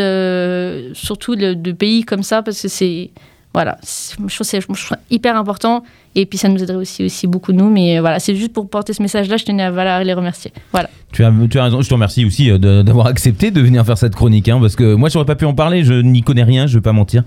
surtout 0.93 1.35
de, 1.35 1.53
de 1.53 1.71
pays 1.73 2.05
comme 2.05 2.23
ça, 2.23 2.41
parce 2.43 2.61
que 2.61 2.69
c'est, 2.69 3.11
voilà, 3.55 3.77
je 3.81 4.15
trouve 4.15 4.29
je 4.29 4.59
trouve 4.59 4.97
hyper 5.09 5.37
important, 5.37 5.85
et 6.13 6.25
puis 6.25 6.37
ça 6.37 6.49
nous 6.49 6.61
aiderait 6.61 6.75
aussi, 6.75 7.05
aussi 7.05 7.25
beaucoup 7.25 7.53
nous, 7.53 7.69
mais 7.69 7.97
euh, 7.97 8.01
voilà, 8.01 8.19
c'est 8.19 8.35
juste 8.35 8.51
pour 8.51 8.69
porter 8.69 8.91
ce 8.91 9.01
message-là, 9.01 9.37
je 9.37 9.45
tenais 9.45 9.63
à, 9.63 9.71
voilà, 9.71 10.03
les 10.03 10.11
remercier. 10.11 10.51
Voilà. 10.73 10.89
Tu 11.13 11.23
as, 11.23 11.31
tu 11.49 11.57
as 11.57 11.63
raison, 11.63 11.81
je 11.81 11.87
te 11.87 11.93
remercie 11.93 12.25
aussi 12.25 12.51
euh, 12.51 12.83
d'avoir 12.83 13.07
accepté 13.07 13.51
de 13.51 13.61
venir 13.61 13.85
faire 13.85 13.97
cette 13.97 14.13
chronique, 14.13 14.49
hein, 14.49 14.57
parce 14.59 14.75
que 14.75 14.95
moi 14.95 15.07
j'aurais 15.07 15.23
pas 15.23 15.37
pu 15.37 15.45
en 15.45 15.53
parler, 15.53 15.85
je 15.85 15.93
n'y 15.93 16.21
connais 16.21 16.43
rien, 16.43 16.67
je 16.67 16.77
vais 16.77 16.81
pas 16.81 16.91
mentir. 16.91 17.23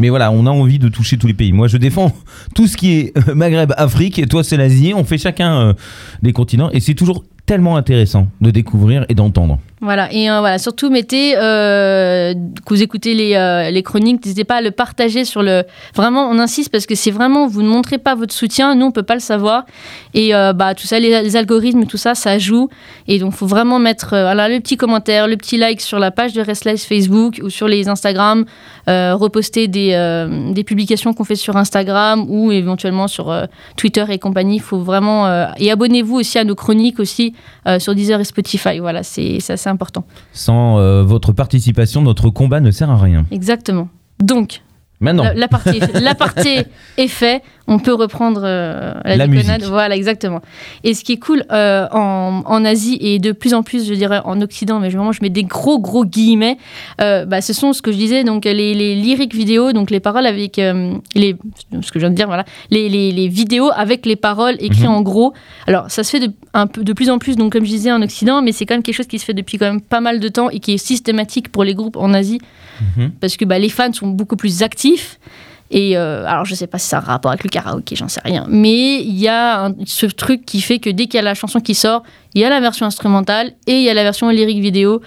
Mais 0.00 0.08
voilà, 0.08 0.32
on 0.32 0.46
a 0.46 0.50
envie 0.50 0.80
de 0.80 0.88
toucher 0.88 1.16
tous 1.16 1.28
les 1.28 1.34
pays. 1.34 1.52
Moi 1.52 1.68
je 1.68 1.76
défends 1.76 2.12
tout 2.56 2.66
ce 2.66 2.76
qui 2.76 2.94
est 2.94 3.28
euh, 3.28 3.36
Maghreb, 3.36 3.72
Afrique, 3.76 4.18
et 4.18 4.26
toi 4.26 4.42
c'est 4.42 4.56
l'Asie, 4.56 4.94
on 4.96 5.04
fait 5.04 5.18
chacun 5.18 5.76
des 6.22 6.32
continents, 6.32 6.70
et 6.72 6.80
c'est 6.80 6.94
toujours 6.94 7.22
tellement 7.46 7.76
intéressant 7.76 8.26
de 8.40 8.50
découvrir 8.50 9.06
et 9.08 9.14
d'entendre. 9.14 9.60
Voilà, 9.80 10.12
et 10.12 10.28
euh, 10.28 10.40
voilà, 10.40 10.58
surtout 10.58 10.90
mettez, 10.90 11.34
euh, 11.36 12.34
que 12.34 12.74
vous 12.74 12.82
écoutez 12.82 13.14
les, 13.14 13.34
euh, 13.34 13.70
les 13.70 13.84
chroniques, 13.84 14.24
n'hésitez 14.24 14.42
pas 14.42 14.56
à 14.56 14.60
le 14.60 14.72
partager 14.72 15.24
sur 15.24 15.40
le... 15.40 15.62
Vraiment, 15.94 16.28
on 16.28 16.40
insiste 16.40 16.70
parce 16.70 16.84
que 16.84 16.96
c'est 16.96 17.12
vraiment, 17.12 17.46
vous 17.46 17.62
ne 17.62 17.68
montrez 17.68 17.98
pas 17.98 18.16
votre 18.16 18.34
soutien, 18.34 18.74
nous 18.74 18.86
on 18.86 18.90
peut 18.90 19.04
pas 19.04 19.14
le 19.14 19.20
savoir. 19.20 19.66
Et 20.14 20.34
euh, 20.34 20.52
bah, 20.52 20.74
tout 20.74 20.86
ça, 20.86 20.98
les, 20.98 21.36
algorithmes, 21.36 21.86
tout 21.86 21.96
ça, 21.96 22.16
ça 22.16 22.38
joue. 22.38 22.68
Et 23.06 23.20
donc, 23.20 23.34
il 23.34 23.36
faut 23.36 23.46
vraiment 23.46 23.78
mettre 23.78 24.08
voilà, 24.10 24.48
le 24.48 24.58
petit 24.58 24.76
commentaire, 24.76 25.28
le 25.28 25.36
petit 25.36 25.56
like 25.56 25.80
sur 25.80 26.00
la 26.00 26.10
page 26.10 26.32
de 26.32 26.40
Restless 26.42 26.84
Facebook 26.84 27.40
ou 27.42 27.48
sur 27.48 27.68
les 27.68 27.88
Instagram, 27.88 28.46
reposter 28.86 29.68
des, 29.68 30.26
des 30.52 30.64
publications 30.64 31.12
qu'on 31.12 31.24
fait 31.24 31.36
sur 31.36 31.56
Instagram 31.56 32.24
ou 32.28 32.50
éventuellement 32.50 33.06
sur 33.06 33.34
Twitter 33.76 34.04
et 34.08 34.18
compagnie. 34.18 34.56
Il 34.56 34.62
faut 34.62 34.78
vraiment... 34.78 35.52
et 35.56 35.70
abonnez-vous 35.70 36.16
aussi 36.16 36.38
à 36.38 36.44
nos 36.44 36.54
chroniques 36.54 36.98
aussi 36.98 37.34
sur 37.78 37.94
Deezer 37.94 38.20
et 38.20 38.24
Spotify. 38.24 38.78
Voilà, 38.78 39.02
c'est 39.02 39.40
c'est 39.68 39.72
important. 39.72 40.04
Sans 40.32 40.78
euh, 40.78 41.02
votre 41.02 41.32
participation, 41.32 42.00
notre 42.00 42.30
combat 42.30 42.60
ne 42.60 42.70
sert 42.70 42.90
à 42.90 42.96
rien. 42.96 43.26
Exactement. 43.30 43.88
Donc, 44.22 44.62
Maintenant, 45.00 45.24
la, 45.24 45.34
la 45.34 45.48
partie, 45.48 45.80
la 45.94 46.14
partie 46.14 46.64
est 46.96 47.08
faite, 47.08 47.42
on 47.68 47.78
peut 47.78 47.94
reprendre 47.94 48.40
euh, 48.44 48.94
la, 49.04 49.16
La 49.16 49.28
déconnade. 49.28 49.62
Voilà, 49.64 49.94
exactement. 49.94 50.40
Et 50.84 50.94
ce 50.94 51.04
qui 51.04 51.12
est 51.12 51.18
cool 51.18 51.44
euh, 51.52 51.86
en, 51.92 52.42
en 52.44 52.64
Asie 52.64 52.98
et 53.00 53.18
de 53.18 53.32
plus 53.32 53.54
en 53.54 53.62
plus, 53.62 53.86
je 53.86 53.94
dirais 53.94 54.20
en 54.24 54.40
Occident, 54.40 54.80
mais 54.80 54.88
vraiment 54.88 55.12
je 55.12 55.20
mets 55.22 55.28
des 55.30 55.44
gros 55.44 55.78
gros 55.78 56.04
guillemets, 56.04 56.56
euh, 57.00 57.24
bah, 57.26 57.40
ce 57.40 57.52
sont 57.52 57.72
ce 57.72 57.82
que 57.82 57.92
je 57.92 57.96
disais, 57.98 58.24
donc 58.24 58.44
les, 58.46 58.74
les 58.74 58.94
lyriques 58.96 59.34
vidéos, 59.34 59.72
donc 59.72 59.90
les 59.90 60.00
paroles 60.00 60.26
avec 60.26 60.56
les, 60.56 61.36
ce 61.82 61.92
que 61.92 61.98
je 61.98 62.00
viens 62.00 62.10
de 62.10 62.14
dire, 62.16 62.26
voilà, 62.26 62.44
les, 62.70 62.88
les, 62.88 63.12
les 63.12 63.28
vidéos 63.28 63.70
avec 63.76 64.06
les 64.06 64.16
paroles 64.16 64.56
écrites 64.60 64.78
Mhm. 64.84 64.90
en 64.90 65.02
gros. 65.02 65.34
Alors 65.66 65.90
ça 65.90 66.02
se 66.04 66.10
fait 66.10 66.20
de, 66.26 66.32
un 66.54 66.66
peu, 66.66 66.82
de 66.82 66.92
plus 66.92 67.10
en 67.10 67.18
plus, 67.18 67.36
donc 67.36 67.52
comme 67.52 67.64
je 67.64 67.70
disais 67.70 67.92
en 67.92 68.00
Occident, 68.02 68.40
mais 68.42 68.52
c'est 68.52 68.64
quand 68.64 68.74
même 68.74 68.82
quelque 68.82 68.94
chose 68.96 69.06
qui 69.06 69.18
se 69.18 69.24
fait 69.24 69.34
depuis 69.34 69.58
quand 69.58 69.66
même 69.66 69.80
pas 69.80 70.00
mal 70.00 70.20
de 70.20 70.28
temps 70.28 70.48
et 70.50 70.58
qui 70.60 70.72
est 70.72 70.78
systématique 70.78 71.50
pour 71.50 71.64
les 71.64 71.74
groupes 71.74 71.96
en 71.96 72.14
Asie 72.14 72.40
Mhm. 72.96 73.10
parce 73.20 73.36
que 73.36 73.44
bah, 73.44 73.58
les 73.58 73.68
fans 73.68 73.92
sont 73.92 74.06
beaucoup 74.06 74.36
plus 74.36 74.62
actifs. 74.62 75.18
Et 75.70 75.96
euh, 75.98 76.24
alors, 76.26 76.44
je 76.46 76.54
sais 76.54 76.66
pas 76.66 76.78
si 76.78 76.88
ça 76.88 76.98
a 76.98 77.00
un 77.00 77.04
rapport 77.04 77.30
avec 77.30 77.44
le 77.44 77.50
karaoké, 77.50 77.94
j'en 77.96 78.08
sais 78.08 78.20
rien. 78.24 78.46
Mais 78.48 79.02
il 79.02 79.18
y 79.18 79.28
a 79.28 79.66
un- 79.66 79.74
ce 79.84 80.06
truc 80.06 80.44
qui 80.46 80.60
fait 80.62 80.78
que 80.78 80.88
dès 80.90 81.04
qu'il 81.04 81.14
y 81.16 81.18
a 81.18 81.22
la 81.22 81.34
chanson 81.34 81.60
qui 81.60 81.74
sort, 81.74 82.02
il 82.34 82.40
y 82.40 82.44
a 82.44 82.48
la 82.48 82.60
version 82.60 82.86
instrumentale 82.86 83.52
et 83.66 83.74
il 83.76 83.82
y 83.82 83.90
a 83.90 83.94
la 83.94 84.02
version 84.02 84.28
lyrique 84.30 84.60
vidéo. 84.60 85.00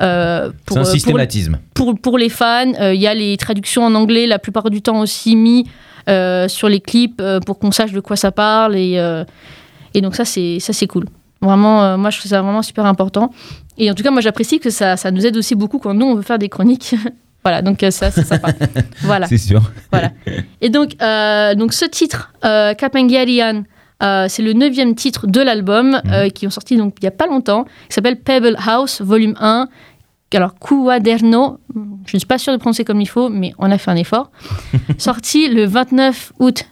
Euh, 0.00 0.50
pour, 0.66 0.76
un 0.78 0.80
euh, 0.80 0.84
pour- 0.84 0.92
systématisme. 0.92 1.58
pour, 1.74 1.98
pour 1.98 2.18
les 2.18 2.28
fans, 2.28 2.72
euh, 2.80 2.92
il 2.94 3.00
y 3.00 3.06
a 3.06 3.14
les 3.14 3.36
traductions 3.36 3.84
en 3.84 3.94
anglais 3.94 4.26
la 4.26 4.38
plupart 4.38 4.68
du 4.70 4.82
temps 4.82 5.00
aussi 5.00 5.36
mis 5.36 5.66
sur 6.48 6.68
les 6.68 6.80
clips 6.80 7.22
pour 7.46 7.58
qu'on 7.58 7.70
sache 7.70 7.92
de 7.92 8.00
quoi 8.00 8.16
ça 8.16 8.32
parle. 8.32 8.76
Et, 8.76 8.98
et 9.94 10.00
donc 10.00 10.14
ça, 10.16 10.24
c'est 10.24 10.58
ça 10.60 10.72
c'est 10.72 10.86
cool. 10.88 11.04
Vraiment, 11.40 11.82
euh, 11.82 11.96
moi, 11.96 12.10
je 12.10 12.18
trouve 12.18 12.30
ça 12.30 12.40
vraiment 12.40 12.62
super 12.62 12.86
important. 12.86 13.30
Et 13.76 13.90
en 13.90 13.94
tout 13.94 14.02
cas, 14.04 14.10
moi, 14.12 14.20
j'apprécie 14.20 14.60
que 14.60 14.70
ça, 14.70 14.96
ça 14.96 15.10
nous 15.10 15.26
aide 15.26 15.36
aussi 15.36 15.54
beaucoup 15.56 15.78
quand 15.78 15.92
nous, 15.92 16.06
on 16.06 16.14
veut 16.14 16.22
faire 16.22 16.38
des 16.38 16.48
chroniques. 16.48 16.94
voilà, 17.44 17.60
donc 17.62 17.82
euh, 17.82 17.90
ça, 17.90 18.10
c'est 18.10 18.24
sympa. 18.24 18.52
voilà. 19.00 19.26
C'est 19.26 19.38
sûr. 19.38 19.62
Et 20.60 20.70
donc, 20.70 20.92
euh, 21.02 21.54
donc 21.54 21.72
ce 21.72 21.84
titre, 21.84 22.32
euh, 22.44 22.72
euh, 24.02 24.26
c'est 24.28 24.42
le 24.42 24.52
neuvième 24.52 24.94
titre 24.94 25.26
de 25.26 25.40
l'album 25.40 26.00
euh, 26.06 26.28
qui 26.28 26.46
ont 26.46 26.50
sorti 26.50 26.76
donc 26.76 26.94
il 27.00 27.04
y 27.04 27.08
a 27.08 27.12
pas 27.12 27.26
longtemps, 27.26 27.64
qui 27.88 27.94
s'appelle 27.94 28.20
Pebble 28.20 28.56
House, 28.64 29.00
volume 29.00 29.34
1. 29.40 29.68
Alors, 30.34 30.54
Cuaderno, 30.58 31.58
je 32.06 32.16
ne 32.16 32.18
suis 32.18 32.26
pas 32.26 32.38
sûre 32.38 32.54
de 32.54 32.58
prononcer 32.58 32.84
comme 32.84 33.02
il 33.02 33.08
faut, 33.08 33.28
mais 33.28 33.52
on 33.58 33.70
a 33.70 33.76
fait 33.76 33.90
un 33.90 33.96
effort. 33.96 34.30
Sorti 34.98 35.48
le 35.48 35.66
29 35.66 36.32
août, 36.38 36.64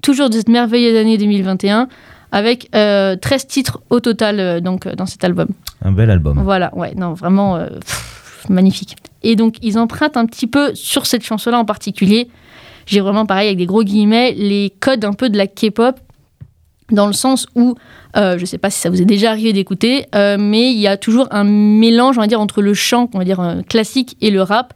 toujours 0.00 0.30
de 0.30 0.34
cette 0.34 0.48
merveilleuse 0.48 0.96
année 0.96 1.18
2021, 1.18 1.88
avec 2.30 2.68
euh, 2.76 3.16
13 3.16 3.46
titres 3.48 3.80
au 3.90 3.98
total 3.98 4.60
donc, 4.60 4.86
dans 4.86 5.06
cet 5.06 5.24
album. 5.24 5.48
Un 5.82 5.90
bel 5.90 6.08
album. 6.08 6.40
Voilà, 6.40 6.72
ouais, 6.76 6.94
non, 6.94 7.14
vraiment 7.14 7.58
pff, 7.58 8.44
magnifique. 8.48 8.94
Et 9.22 9.36
donc, 9.36 9.56
ils 9.62 9.78
empruntent 9.78 10.16
un 10.16 10.26
petit 10.26 10.46
peu 10.46 10.74
sur 10.74 11.06
cette 11.06 11.22
chanson-là 11.24 11.58
en 11.58 11.64
particulier. 11.64 12.28
J'ai 12.86 13.00
vraiment 13.00 13.26
pareil 13.26 13.48
avec 13.48 13.58
des 13.58 13.66
gros 13.66 13.84
guillemets 13.84 14.32
les 14.32 14.72
codes 14.80 15.04
un 15.04 15.12
peu 15.12 15.28
de 15.28 15.36
la 15.36 15.46
K-pop 15.46 16.00
dans 16.90 17.06
le 17.06 17.12
sens 17.12 17.46
où 17.54 17.74
euh, 18.16 18.38
je 18.38 18.44
sais 18.44 18.58
pas 18.58 18.70
si 18.70 18.80
ça 18.80 18.90
vous 18.90 19.00
est 19.00 19.04
déjà 19.04 19.30
arrivé 19.30 19.52
d'écouter, 19.52 20.06
euh, 20.14 20.36
mais 20.38 20.72
il 20.72 20.78
y 20.78 20.88
a 20.88 20.96
toujours 20.96 21.28
un 21.30 21.44
mélange, 21.44 22.18
on 22.18 22.20
va 22.20 22.26
dire, 22.26 22.40
entre 22.40 22.62
le 22.62 22.74
chant, 22.74 23.08
on 23.14 23.18
va 23.18 23.24
dire 23.24 23.40
euh, 23.40 23.62
classique 23.62 24.16
et 24.20 24.30
le 24.30 24.42
rap. 24.42 24.74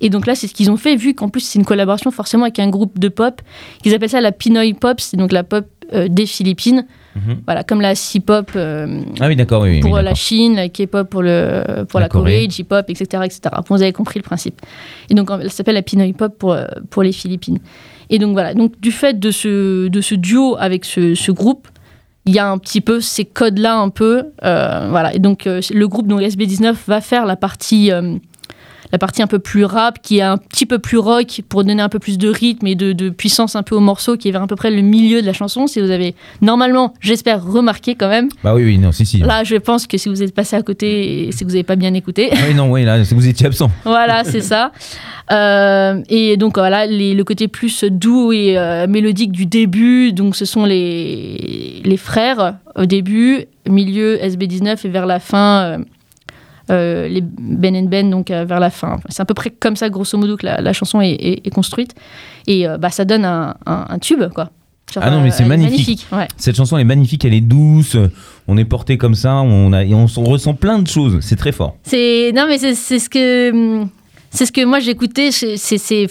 Et 0.00 0.08
donc 0.08 0.26
là, 0.26 0.34
c'est 0.34 0.46
ce 0.46 0.54
qu'ils 0.54 0.70
ont 0.70 0.76
fait, 0.76 0.96
vu 0.96 1.14
qu'en 1.14 1.28
plus 1.28 1.40
c'est 1.40 1.58
une 1.58 1.64
collaboration 1.64 2.10
forcément 2.10 2.44
avec 2.44 2.58
un 2.58 2.68
groupe 2.68 2.98
de 2.98 3.08
pop. 3.08 3.42
Ils 3.84 3.94
appellent 3.94 4.10
ça 4.10 4.20
la 4.20 4.32
Pinoy 4.32 4.72
Pop, 4.72 5.00
c'est 5.00 5.16
donc 5.16 5.32
la 5.32 5.44
pop 5.44 5.66
des 5.92 6.24
Philippines. 6.24 6.86
Mhm. 7.16 7.42
Voilà, 7.44 7.64
comme 7.64 7.80
la 7.80 7.94
C-pop 7.96 8.52
euh, 8.54 9.02
Ah 9.20 9.26
oui, 9.26 9.34
d'accord, 9.34 9.62
oui. 9.62 9.70
oui, 9.70 9.80
pour 9.80 9.92
oui, 9.92 10.02
la. 10.02 10.14
Chine, 10.14 10.54
la 10.54 10.68
K-pop 10.68 11.08
pour, 11.10 11.22
le, 11.22 11.84
pour 11.88 11.98
La 11.98 12.04
la, 12.06 12.08
Corée. 12.08 12.46
J-pop, 12.48 12.84
etc., 12.88 13.22
etc. 13.24 13.40
Bon, 13.68 13.74
vous 13.76 13.82
avez 13.82 13.92
compris 13.92 14.18
le 14.20 14.24
principe. 14.24 14.60
Et 15.08 15.14
donc, 15.14 15.28
elle 15.30 15.50
s'appelle 15.50 15.74
la 15.74 15.82
Pinoy 15.82 16.12
Pop 16.12 16.38
pour, 16.38 16.52
euh, 16.52 16.66
pour 16.90 17.02
les 17.02 17.12
Philippines. 17.12 17.58
Et 18.10 18.18
donc, 18.18 18.32
voilà. 18.32 18.54
Donc, 18.54 18.80
du 18.80 18.92
fait 18.92 19.18
de 19.18 19.30
ce, 19.30 19.88
de 19.88 20.00
ce 20.00 20.14
duo 20.14 20.56
avec 20.58 20.84
ce, 20.84 21.14
ce 21.16 21.32
groupe, 21.32 21.66
il 22.26 22.34
y 22.34 22.38
a 22.38 22.48
un 22.48 22.58
petit 22.58 22.80
peu 22.80 23.00
ces 23.00 23.24
codes-là, 23.24 23.76
un 23.76 23.88
peu. 23.88 24.24
euh, 24.44 24.86
voilà. 24.90 25.12
Et 25.14 25.18
donc, 25.18 25.46
le 25.46 25.86
groupe, 25.88 26.06
donc 26.06 26.20
SB19, 26.20 26.74
va 26.86 27.00
faire 27.00 27.26
la 27.26 27.34
partie. 27.36 27.90
La 28.92 28.98
partie 28.98 29.22
un 29.22 29.26
peu 29.26 29.38
plus 29.38 29.64
rap, 29.64 30.00
qui 30.02 30.18
est 30.18 30.22
un 30.22 30.36
petit 30.36 30.66
peu 30.66 30.78
plus 30.78 30.98
rock 30.98 31.42
pour 31.48 31.64
donner 31.64 31.80
un 31.82 31.88
peu 31.88 31.98
plus 31.98 32.18
de 32.18 32.28
rythme 32.28 32.66
et 32.66 32.74
de, 32.74 32.92
de 32.92 33.08
puissance 33.10 33.54
un 33.56 33.62
peu 33.62 33.74
au 33.76 33.80
morceau, 33.80 34.16
qui 34.16 34.28
est 34.28 34.32
vers 34.32 34.42
à 34.42 34.46
peu 34.46 34.56
près 34.56 34.70
le 34.70 34.82
milieu 34.82 35.20
de 35.22 35.26
la 35.26 35.32
chanson. 35.32 35.66
Si 35.66 35.80
vous 35.80 35.90
avez 35.90 36.14
normalement, 36.40 36.94
j'espère, 37.00 37.44
remarqué 37.44 37.94
quand 37.94 38.08
même, 38.08 38.28
Bah 38.42 38.54
oui, 38.54 38.64
oui, 38.64 38.78
non, 38.78 38.92
si, 38.92 39.06
si. 39.06 39.18
Là, 39.18 39.44
je 39.44 39.56
pense 39.56 39.86
que 39.86 39.96
si 39.98 40.08
vous 40.08 40.22
êtes 40.22 40.34
passé 40.34 40.56
à 40.56 40.62
côté, 40.62 41.30
c'est 41.32 41.40
que 41.40 41.44
vous 41.44 41.50
n'avez 41.54 41.62
pas 41.62 41.76
bien 41.76 41.94
écouté. 41.94 42.30
Ah 42.32 42.36
oui, 42.48 42.54
non, 42.54 42.70
oui, 42.70 42.84
là, 42.84 43.04
c'est 43.04 43.14
que 43.14 43.20
vous 43.20 43.28
étiez 43.28 43.46
absent. 43.46 43.70
voilà, 43.84 44.24
c'est 44.24 44.40
ça. 44.40 44.72
Euh, 45.32 46.00
et 46.08 46.36
donc, 46.36 46.58
voilà, 46.58 46.86
les- 46.86 47.14
le 47.14 47.24
côté 47.24 47.46
plus 47.48 47.84
doux 47.84 48.32
et 48.32 48.58
euh, 48.58 48.86
mélodique 48.88 49.30
du 49.32 49.46
début. 49.46 50.12
Donc, 50.12 50.34
ce 50.36 50.44
sont 50.44 50.64
les, 50.64 51.80
les 51.84 51.96
frères 51.96 52.56
au 52.76 52.86
début, 52.86 53.44
milieu 53.68 54.16
SB19 54.16 54.84
et 54.84 54.88
vers 54.88 55.06
la 55.06 55.20
fin, 55.20 55.62
euh, 55.62 55.78
euh, 56.70 57.08
les 57.08 57.20
Ben 57.22 57.74
and 57.76 57.84
Ben, 57.88 58.08
donc 58.10 58.30
euh, 58.30 58.44
vers 58.44 58.60
la 58.60 58.70
fin. 58.70 58.98
C'est 59.08 59.20
à 59.20 59.24
peu 59.24 59.34
près 59.34 59.50
comme 59.50 59.76
ça, 59.76 59.88
grosso 59.90 60.16
modo, 60.16 60.36
que 60.36 60.46
la, 60.46 60.60
la 60.60 60.72
chanson 60.72 61.00
est, 61.00 61.10
est- 61.12 61.46
est 61.46 61.50
construite. 61.50 61.94
Et 62.46 62.66
euh, 62.68 62.78
bah, 62.78 62.90
ça 62.90 63.04
donne 63.04 63.24
un, 63.24 63.56
un- 63.66 63.86
un 63.88 63.98
tube, 63.98 64.22
quoi. 64.34 64.50
Genre, 64.92 65.04
Ah 65.06 65.10
non, 65.10 65.20
mais 65.20 65.30
c'est 65.30 65.44
magnifique. 65.44 66.06
ouais. 66.10 66.26
Cette 66.36 66.56
chanson 66.56 66.76
elle 66.76 66.82
est 66.82 66.84
magnifique, 66.84 67.24
elle 67.24 67.34
est 67.34 67.40
douce, 67.40 67.96
on 68.48 68.56
est 68.56 68.64
porté 68.64 68.98
comme 68.98 69.14
ça, 69.14 69.34
on, 69.36 69.72
a, 69.72 69.84
et 69.84 69.94
on, 69.94 70.06
ressent 70.06 70.54
plein 70.54 70.80
de 70.80 70.88
choses, 70.88 71.18
c'est 71.20 71.36
très 71.36 71.52
fort. 71.52 71.76
C'est 71.84 72.32
non 72.34 72.46
mais 72.48 72.58
c'est 72.58 72.74
c'est 72.74 72.98
ce 72.98 73.08
que 73.08 73.52
hum, 73.52 73.88
c'est 74.30 74.46
ce 74.46 74.52
que 74.52 74.64
moi 74.64 74.80
j'écoutais. 74.80 75.30
C'est 75.30 76.06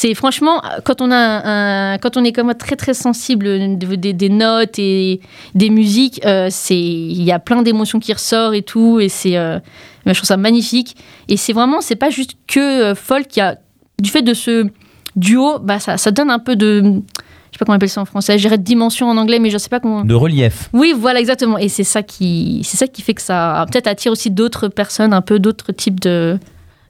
c'est 0.00 0.14
franchement 0.14 0.62
quand 0.84 1.02
on 1.02 1.10
a 1.10 1.16
un, 1.16 1.98
quand 1.98 2.16
on 2.16 2.24
est 2.24 2.32
comme 2.32 2.46
moi 2.46 2.54
très 2.54 2.74
très 2.74 2.94
sensible 2.94 3.76
des, 3.76 4.14
des 4.14 4.28
notes 4.30 4.78
et 4.78 5.20
des 5.54 5.68
musiques, 5.68 6.22
euh, 6.24 6.48
c'est 6.50 6.74
il 6.74 7.22
y 7.22 7.32
a 7.32 7.38
plein 7.38 7.60
d'émotions 7.60 8.00
qui 8.00 8.10
ressortent 8.14 8.54
et 8.54 8.62
tout 8.62 8.98
et 8.98 9.10
c'est 9.10 9.36
euh, 9.36 9.58
je 10.06 10.12
trouve 10.14 10.24
ça 10.26 10.38
magnifique 10.38 10.96
et 11.28 11.36
c'est 11.36 11.52
vraiment 11.52 11.82
c'est 11.82 11.96
pas 11.96 12.08
juste 12.08 12.32
que 12.46 12.60
euh, 12.60 12.94
folk. 12.94 13.36
Y 13.36 13.40
a 13.40 13.58
du 14.00 14.08
fait 14.08 14.22
de 14.22 14.32
ce 14.32 14.68
duo, 15.16 15.58
bah 15.58 15.78
ça 15.80 15.98
ça 15.98 16.10
donne 16.10 16.30
un 16.30 16.38
peu 16.38 16.56
de 16.56 16.80
je 16.82 16.88
sais 16.88 17.58
pas 17.58 17.66
comment 17.66 17.74
on 17.74 17.76
appelle 17.76 17.90
ça 17.90 18.00
en 18.00 18.06
français. 18.06 18.38
Je 18.38 18.42
dirais 18.42 18.56
de 18.56 18.62
dimension 18.62 19.06
en 19.06 19.18
anglais, 19.18 19.38
mais 19.38 19.50
je 19.50 19.58
sais 19.58 19.68
pas 19.68 19.80
comment. 19.80 20.02
De 20.02 20.14
relief. 20.14 20.70
Oui, 20.72 20.94
voilà, 20.96 21.20
exactement. 21.20 21.58
Et 21.58 21.68
c'est 21.68 21.84
ça 21.84 22.02
qui, 22.02 22.62
c'est 22.64 22.78
ça 22.78 22.86
qui 22.86 23.02
fait 23.02 23.12
que 23.12 23.20
ça 23.20 23.66
peut-être 23.70 23.88
attire 23.88 24.12
aussi 24.12 24.30
d'autres 24.30 24.68
personnes, 24.68 25.12
un 25.12 25.20
peu 25.20 25.38
d'autres 25.38 25.72
types 25.72 26.00
de, 26.00 26.38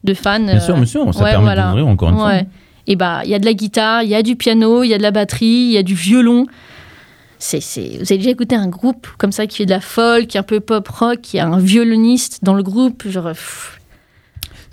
de 0.04 0.14
fans. 0.14 0.38
Bien 0.38 0.60
sûr, 0.60 0.76
bien 0.76 0.84
sûr, 0.84 1.12
ça 1.12 1.24
ouais, 1.24 1.30
permet 1.30 1.46
voilà. 1.46 1.68
d'ouvrir 1.70 1.88
encore 1.88 2.10
une 2.10 2.16
fois. 2.16 2.34
Et 2.86 2.96
bah, 2.96 3.22
il 3.24 3.30
y 3.30 3.34
a 3.34 3.38
de 3.38 3.44
la 3.44 3.52
guitare, 3.52 4.02
il 4.02 4.10
y 4.10 4.14
a 4.14 4.22
du 4.22 4.36
piano, 4.36 4.82
il 4.82 4.88
y 4.88 4.94
a 4.94 4.98
de 4.98 5.02
la 5.02 5.10
batterie, 5.10 5.46
il 5.46 5.72
y 5.72 5.78
a 5.78 5.82
du 5.82 5.94
violon. 5.94 6.46
C'est, 7.38 7.60
c'est... 7.60 7.98
Vous 7.98 8.12
avez 8.12 8.18
déjà 8.18 8.30
écouté 8.30 8.54
un 8.54 8.68
groupe 8.68 9.06
comme 9.18 9.32
ça 9.32 9.46
qui 9.46 9.58
fait 9.58 9.66
de 9.66 9.70
la 9.70 9.80
folk, 9.80 10.36
un 10.36 10.42
peu 10.42 10.60
pop 10.60 10.86
rock, 10.88 11.20
qui 11.22 11.38
a 11.38 11.46
un 11.46 11.58
violoniste 11.58 12.44
dans 12.44 12.54
le 12.54 12.62
groupe, 12.62 13.08
genre. 13.08 13.32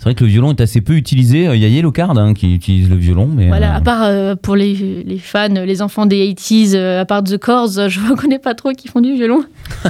Vrai 0.08 0.14
que 0.14 0.24
le 0.24 0.30
violon 0.30 0.50
est 0.52 0.60
assez 0.60 0.80
peu 0.80 0.94
utilisé, 0.94 1.44
il 1.54 1.60
y 1.60 1.64
a 1.64 1.68
Yellow 1.68 1.92
Card 1.92 2.16
hein, 2.18 2.34
qui 2.34 2.54
utilise 2.54 2.88
le 2.88 2.96
violon, 2.96 3.26
mais... 3.26 3.48
Voilà, 3.48 3.74
euh, 3.74 3.76
à 3.76 3.80
part 3.80 4.02
euh, 4.04 4.34
pour 4.36 4.56
les, 4.56 4.74
les 5.04 5.18
fans, 5.18 5.48
les 5.48 5.82
enfants 5.82 6.06
des 6.06 6.32
80s, 6.34 6.72
euh, 6.74 7.00
à 7.00 7.04
part 7.04 7.22
The 7.24 7.36
Corrs, 7.38 7.88
je 7.88 8.00
ne 8.10 8.14
connais 8.16 8.38
pas 8.38 8.54
trop 8.54 8.70
qui 8.72 8.88
font 8.88 9.00
du 9.00 9.12
violon. 9.14 9.44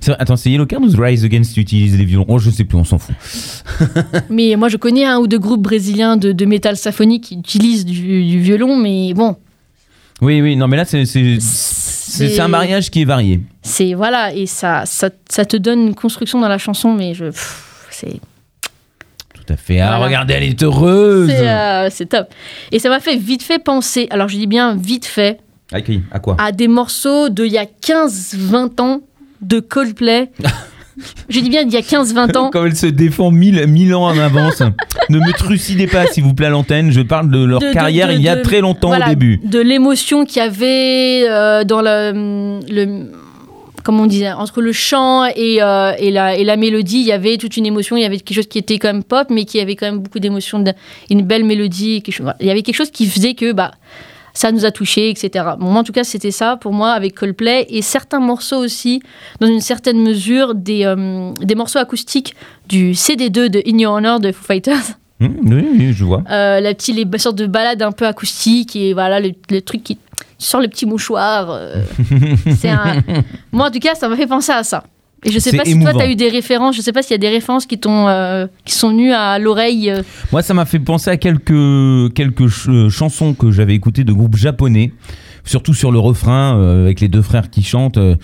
c'est 0.00 0.12
vrai- 0.12 0.16
Attends, 0.20 0.36
c'est 0.36 0.50
Yellow 0.50 0.66
Card 0.66 0.80
ou 0.82 0.88
Rise 1.00 1.24
Against 1.24 1.54
qui 1.54 1.60
utilise 1.60 1.98
les 1.98 2.04
violons? 2.04 2.26
Oh, 2.28 2.38
je 2.38 2.50
sais 2.50 2.64
plus, 2.64 2.76
on 2.78 2.84
s'en 2.84 2.98
fout. 2.98 3.14
Mais 4.30 4.54
moi, 4.56 4.68
je 4.68 4.76
connais 4.76 5.04
un 5.04 5.18
ou 5.18 5.26
deux 5.26 5.38
groupes 5.38 5.62
brésiliens 5.62 6.16
de, 6.16 6.32
de 6.32 6.44
métal 6.44 6.76
symphonique 6.76 7.24
qui 7.24 7.34
utilisent 7.38 7.84
du, 7.84 8.24
du 8.26 8.40
violon, 8.40 8.76
mais 8.76 9.14
bon. 9.14 9.36
Oui, 10.20 10.40
oui, 10.42 10.54
non, 10.54 10.68
mais 10.68 10.76
là, 10.76 10.84
c'est 10.84 11.04
c'est- 11.06 12.40
un 12.40 12.48
mariage 12.48 12.90
qui 12.90 13.02
est 13.02 13.04
varié. 13.06 13.40
C'est 13.62 13.94
voilà, 13.94 14.34
et 14.34 14.46
ça, 14.46 14.84
ça, 14.84 15.08
ça 15.28 15.44
te 15.44 15.56
donne 15.56 15.80
une 15.88 15.94
construction 15.94 16.40
dans 16.40 16.48
la 16.48 16.58
chanson, 16.58 16.94
mais 16.94 17.14
je. 17.14 17.26
C'est 17.90 18.20
à 19.50 19.56
fait. 19.56 19.80
Ah, 19.80 19.88
Voilà. 19.90 20.04
regardez, 20.06 20.34
elle 20.34 20.42
est 20.44 20.62
heureuse 20.62 21.28
c'est, 21.28 21.48
euh, 21.48 21.88
c'est 21.90 22.06
top. 22.06 22.28
Et 22.72 22.78
ça 22.78 22.88
m'a 22.88 23.00
fait 23.00 23.16
vite 23.16 23.42
fait 23.42 23.58
penser, 23.58 24.06
alors 24.10 24.28
je 24.28 24.36
dis 24.36 24.46
bien 24.46 24.76
vite 24.76 25.06
fait, 25.06 25.38
À 25.72 25.80
qui? 25.80 26.02
À 26.12 26.18
quoi? 26.18 26.36
à 26.38 26.52
des 26.52 26.68
morceaux 26.68 27.28
de 27.28 27.44
il 27.44 27.52
y 27.52 27.58
a 27.58 27.64
15-20 27.66 28.80
ans 28.80 29.00
de 29.42 29.60
Coldplay. 29.60 30.30
je 31.30 31.40
dis 31.40 31.48
bien 31.48 31.62
il 31.62 31.72
y 31.72 31.76
a 31.76 31.80
15-20 31.80 32.36
ans. 32.36 32.50
Comme 32.50 32.66
elle 32.66 32.76
se 32.76 32.86
défend 32.86 33.30
mille, 33.30 33.66
mille 33.66 33.94
ans 33.94 34.04
en 34.04 34.18
avance. 34.18 34.62
ne 35.08 35.18
me 35.18 35.32
trucidez 35.32 35.86
pas, 35.86 36.06
s'il 36.06 36.24
vous 36.24 36.34
plaît, 36.34 36.46
à 36.46 36.50
l'antenne. 36.50 36.90
Je 36.90 37.00
parle 37.00 37.30
de 37.30 37.42
leur 37.44 37.60
de- 37.60 37.72
carrière 37.72 38.08
de- 38.08 38.12
il 38.14 38.20
y 38.22 38.28
a 38.28 38.36
très 38.36 38.60
longtemps 38.60 38.88
voilà, 38.88 39.06
au 39.06 39.08
début. 39.10 39.40
De 39.44 39.60
l'émotion 39.60 40.24
qu'il 40.26 40.42
y 40.42 40.44
avait 40.44 41.24
euh, 41.28 41.64
dans 41.64 41.80
le, 41.80 42.60
le. 42.70 43.10
Comment 43.90 44.04
on 44.04 44.06
disait 44.06 44.30
Entre 44.30 44.60
le 44.60 44.70
chant 44.70 45.24
et, 45.24 45.60
euh, 45.60 45.92
et, 45.98 46.12
la, 46.12 46.36
et 46.36 46.44
la 46.44 46.56
mélodie, 46.56 47.00
il 47.00 47.06
y 47.06 47.10
avait 47.12 47.36
toute 47.38 47.56
une 47.56 47.66
émotion. 47.66 47.96
Il 47.96 48.02
y 48.02 48.04
avait 48.04 48.18
quelque 48.18 48.36
chose 48.36 48.46
qui 48.46 48.58
était 48.58 48.78
quand 48.78 48.86
même 48.86 49.02
pop, 49.02 49.26
mais 49.30 49.44
qui 49.44 49.58
avait 49.58 49.74
quand 49.74 49.86
même 49.86 49.98
beaucoup 49.98 50.20
d'émotion. 50.20 50.60
de- 50.60 50.72
Une 51.10 51.22
belle 51.22 51.42
mélodie. 51.42 52.00
quelque 52.00 52.14
chose- 52.14 52.22
voilà. 52.22 52.36
Il 52.40 52.46
y 52.46 52.50
avait 52.52 52.62
quelque 52.62 52.76
chose 52.76 52.92
qui 52.92 53.06
faisait 53.06 53.34
que. 53.34 53.50
Bah, 53.50 53.72
ça 54.32 54.52
nous 54.52 54.64
a 54.64 54.70
touchés, 54.70 55.10
etc. 55.10 55.44
Bon, 55.58 55.66
moi, 55.72 55.80
en 55.80 55.82
tout 55.82 55.90
cas, 55.92 56.04
c'était 56.04 56.30
ça 56.30 56.56
pour 56.56 56.72
moi 56.72 56.92
avec 56.92 57.16
Coldplay 57.16 57.66
et 57.68 57.82
certains 57.82 58.20
morceaux 58.20 58.58
aussi, 58.58 59.02
dans 59.40 59.48
une 59.48 59.60
certaine 59.60 60.00
mesure, 60.00 60.54
des, 60.54 60.84
euh, 60.84 61.32
des 61.42 61.56
morceaux 61.56 61.80
acoustiques 61.80 62.36
du 62.68 62.94
CD2 62.94 63.48
de 63.48 63.60
In 63.66 63.76
Your 63.76 63.94
Honor 63.94 64.20
de 64.20 64.30
Foo 64.30 64.44
Fighters. 64.44 64.94
Hum, 65.20 65.34
oui, 65.46 65.66
oui, 65.76 65.92
je 65.92 66.04
vois. 66.04 66.22
Euh, 66.30 66.60
la 66.60 66.72
petite 66.74 66.94
les 66.94 67.18
sortes 67.18 67.36
de 67.36 67.46
balades 67.46 67.82
un 67.82 67.90
peu 67.90 68.06
acoustiques 68.06 68.76
et 68.76 68.92
voilà 68.94 69.18
le, 69.18 69.32
le 69.50 69.60
truc 69.62 69.82
qui 69.82 69.98
sort 70.38 70.60
le 70.60 70.68
petit 70.68 70.86
mouchoir 70.86 71.48
euh, 71.50 71.82
c'est 72.58 72.68
un... 72.70 73.02
moi 73.52 73.68
en 73.68 73.70
tout 73.70 73.78
cas 73.78 73.94
ça 73.94 74.08
m'a 74.08 74.16
fait 74.16 74.26
penser 74.26 74.52
à 74.52 74.62
ça 74.62 74.84
et 75.24 75.30
je 75.30 75.38
sais 75.38 75.50
C'est 75.50 75.56
pas 75.58 75.64
si 75.66 75.72
émouvant. 75.72 75.92
toi 75.92 76.00
tu 76.02 76.06
as 76.06 76.10
eu 76.10 76.16
des 76.16 76.28
références 76.30 76.76
je 76.76 76.80
sais 76.80 76.92
pas 76.92 77.02
s'il 77.02 77.10
y 77.12 77.14
a 77.14 77.18
des 77.18 77.28
références 77.28 77.66
qui 77.66 77.78
t'ont 77.78 78.08
euh, 78.08 78.46
qui 78.64 78.74
sont 78.74 78.88
venues 78.90 79.12
à 79.12 79.38
l'oreille 79.38 79.90
euh. 79.90 80.02
Moi, 80.32 80.40
ça 80.42 80.54
m'a 80.54 80.64
fait 80.64 80.78
penser 80.78 81.10
à 81.10 81.16
quelques, 81.18 82.14
quelques 82.14 82.48
ch- 82.50 82.88
chansons 82.88 83.34
que 83.34 83.50
j'avais 83.50 83.74
écoutées 83.74 84.04
de 84.04 84.12
groupes 84.14 84.36
japonais, 84.36 84.92
surtout 85.44 85.74
sur 85.74 85.92
le 85.92 85.98
refrain, 85.98 86.56
euh, 86.58 86.84
avec 86.84 87.00
les 87.00 87.08
deux 87.08 87.20
frères 87.22 87.50
qui 87.50 87.62
chantent. 87.62 87.98
euh, 87.98 88.16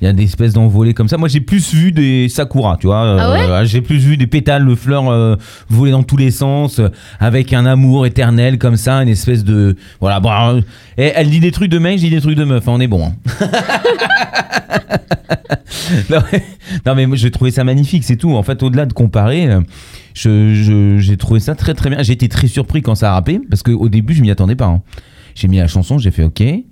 Il 0.00 0.06
y 0.06 0.08
a 0.08 0.14
des 0.14 0.22
espèces 0.24 0.54
d'envolées 0.54 0.94
comme 0.94 1.08
ça. 1.08 1.18
Moi, 1.18 1.28
j'ai 1.28 1.40
plus 1.40 1.74
vu 1.74 1.92
des 1.92 2.28
sakura, 2.30 2.78
tu 2.80 2.86
vois. 2.86 3.16
Ah 3.20 3.32
ouais 3.32 3.40
euh, 3.50 3.64
j'ai 3.66 3.82
plus 3.82 3.98
vu 3.98 4.16
des 4.16 4.26
pétales 4.26 4.66
de 4.66 4.74
fleurs 4.74 5.10
euh, 5.10 5.36
voler 5.68 5.92
dans 5.92 6.02
tous 6.02 6.16
les 6.16 6.30
sens, 6.30 6.78
euh, 6.78 6.88
avec 7.18 7.52
un 7.52 7.66
amour 7.66 8.06
éternel 8.06 8.56
comme 8.58 8.76
ça, 8.76 9.02
une 9.02 9.08
espèce 9.10 9.44
de. 9.44 9.76
Voilà. 10.00 10.20
Bon, 10.20 10.30
alors, 10.30 10.54
euh, 10.56 10.60
et 10.96 11.12
elle 11.14 11.28
dit 11.28 11.40
des 11.40 11.50
trucs 11.52 11.70
de 11.70 11.78
mec, 11.78 11.98
je 11.98 12.04
dis 12.04 12.10
des 12.10 12.20
trucs 12.22 12.36
de 12.36 12.44
meuf. 12.44 12.66
hein, 12.66 12.72
on 12.76 12.80
est 12.80 12.88
bon. 12.88 13.08
hein. 13.08 13.14
non, 16.10 16.18
mais, 16.32 16.42
non, 16.86 16.94
mais 16.94 17.06
moi, 17.06 17.16
j'ai 17.16 17.30
trouvé 17.30 17.50
ça 17.50 17.64
magnifique, 17.64 18.04
c'est 18.04 18.16
tout. 18.16 18.34
En 18.34 18.42
fait, 18.42 18.62
au-delà 18.62 18.86
de 18.86 18.92
comparer, 18.92 19.48
je- 20.14 20.54
je- 20.54 20.98
j'ai 20.98 21.16
trouvé 21.16 21.40
ça 21.40 21.54
très 21.54 21.74
très 21.74 21.90
bien. 21.90 22.02
J'ai 22.02 22.12
été 22.14 22.28
très 22.28 22.46
surpris 22.46 22.82
quand 22.82 22.94
ça 22.94 23.10
a 23.10 23.14
rappé, 23.14 23.40
parce 23.50 23.62
qu'au 23.62 23.88
début, 23.88 24.14
je 24.14 24.22
m'y 24.22 24.30
attendais 24.30 24.56
pas. 24.56 24.66
hein. 24.66 24.82
J'ai 25.34 25.48
mis 25.48 25.58
la 25.58 25.68
chanson, 25.68 25.98
j'ai 25.98 26.10
fait 26.10 26.24
OK. 26.24 26.40
Et 26.40 26.64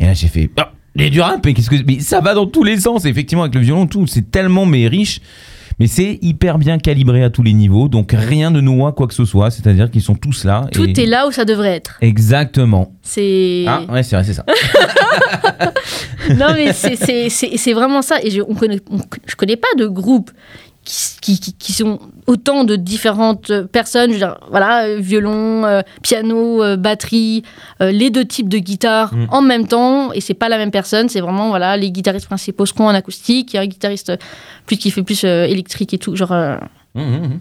là, 0.00 0.14
j'ai 0.14 0.28
fait. 0.28 0.50
Ah, 0.58 0.72
a 1.04 1.10
du 1.10 1.20
rap, 1.20 1.40
mais 1.44 1.52
qu'est-ce 1.54 1.68
que. 1.70 1.76
Mais 1.86 2.00
ça 2.00 2.20
va 2.20 2.34
dans 2.34 2.46
tous 2.46 2.64
les 2.64 2.78
sens, 2.80 3.04
effectivement, 3.04 3.42
avec 3.44 3.54
le 3.54 3.60
violon, 3.60 3.86
tout. 3.86 4.06
C'est 4.06 4.30
tellement 4.30 4.64
mais 4.66 4.88
riche. 4.88 5.20
Mais 5.78 5.88
c'est 5.88 6.18
hyper 6.22 6.56
bien 6.56 6.78
calibré 6.78 7.22
à 7.22 7.28
tous 7.28 7.42
les 7.42 7.52
niveaux, 7.52 7.88
donc 7.88 8.12
rien 8.16 8.50
ne 8.50 8.62
noie 8.62 8.92
quoi 8.92 9.06
que 9.06 9.12
ce 9.12 9.26
soit. 9.26 9.50
C'est-à-dire 9.50 9.90
qu'ils 9.90 10.00
sont 10.00 10.14
tous 10.14 10.44
là. 10.44 10.66
tout 10.72 10.86
et- 10.88 10.98
est 11.02 11.04
là 11.06 11.28
où 11.28 11.32
ça 11.32 11.44
devrait 11.44 11.74
être 11.74 11.98
Exactement. 12.00 12.92
c'est 13.02 13.64
Ah, 13.68 13.82
ouais, 13.92 14.02
c'est 14.02 14.16
vrai, 14.16 14.24
c'est 14.24 14.32
ça. 14.32 14.46
non 16.34 16.46
mais 16.54 16.72
c'est- 16.72 17.72
vraiment 17.74 18.00
ça 18.02 18.16
et 18.22 18.30
je 18.30 18.40
on 18.40 18.54
connaît 18.54 18.80
on- 18.90 18.98
je 19.26 19.34
connais 19.36 19.56
pas 19.56 19.68
de 19.76 19.86
groupe 19.86 20.30
qui, 20.86 21.16
qui, 21.20 21.40
qui- 21.40 21.52
qui 21.52 21.72
sont 21.72 21.98
autant 22.28 22.64
de 22.64 22.76
différentes 22.76 23.52
personnes, 23.72 24.10
je 24.10 24.14
veux 24.14 24.20
dire, 24.20 24.38
voilà, 24.50 24.96
violon, 24.96 25.64
euh, 25.64 25.82
piano, 26.02 26.62
euh, 26.62 26.76
batterie, 26.76 27.42
euh, 27.82 27.90
les 27.90 28.08
deux 28.10 28.24
types 28.24 28.48
de 28.48 28.58
guitare 28.58 29.12
Mm. 29.12 29.26
en 29.30 29.42
même 29.42 29.66
temps, 29.66 30.12
et 30.12 30.20
c'est 30.20 30.34
pas 30.34 30.48
la 30.48 30.56
même 30.58 30.70
personne, 30.70 31.08
c'est 31.08 31.20
vraiment 31.20 31.48
voilà 31.48 31.76
les 31.76 31.90
guitaristes 31.90 32.26
principaux 32.26 32.64
seront 32.66 32.86
en 32.86 32.94
acoustique, 32.94 33.52
il 33.52 33.56
y 33.56 33.58
a 33.58 33.62
un 33.62 33.66
guitariste 33.66 34.12
plus 34.64 34.76
qui 34.78 34.90
fait 34.92 35.02
plus 35.02 35.24
électrique 35.24 35.92
et 35.92 35.98
tout, 35.98 36.14
genre 36.16 36.30
hum, 36.32 36.58
hum. 36.94 37.40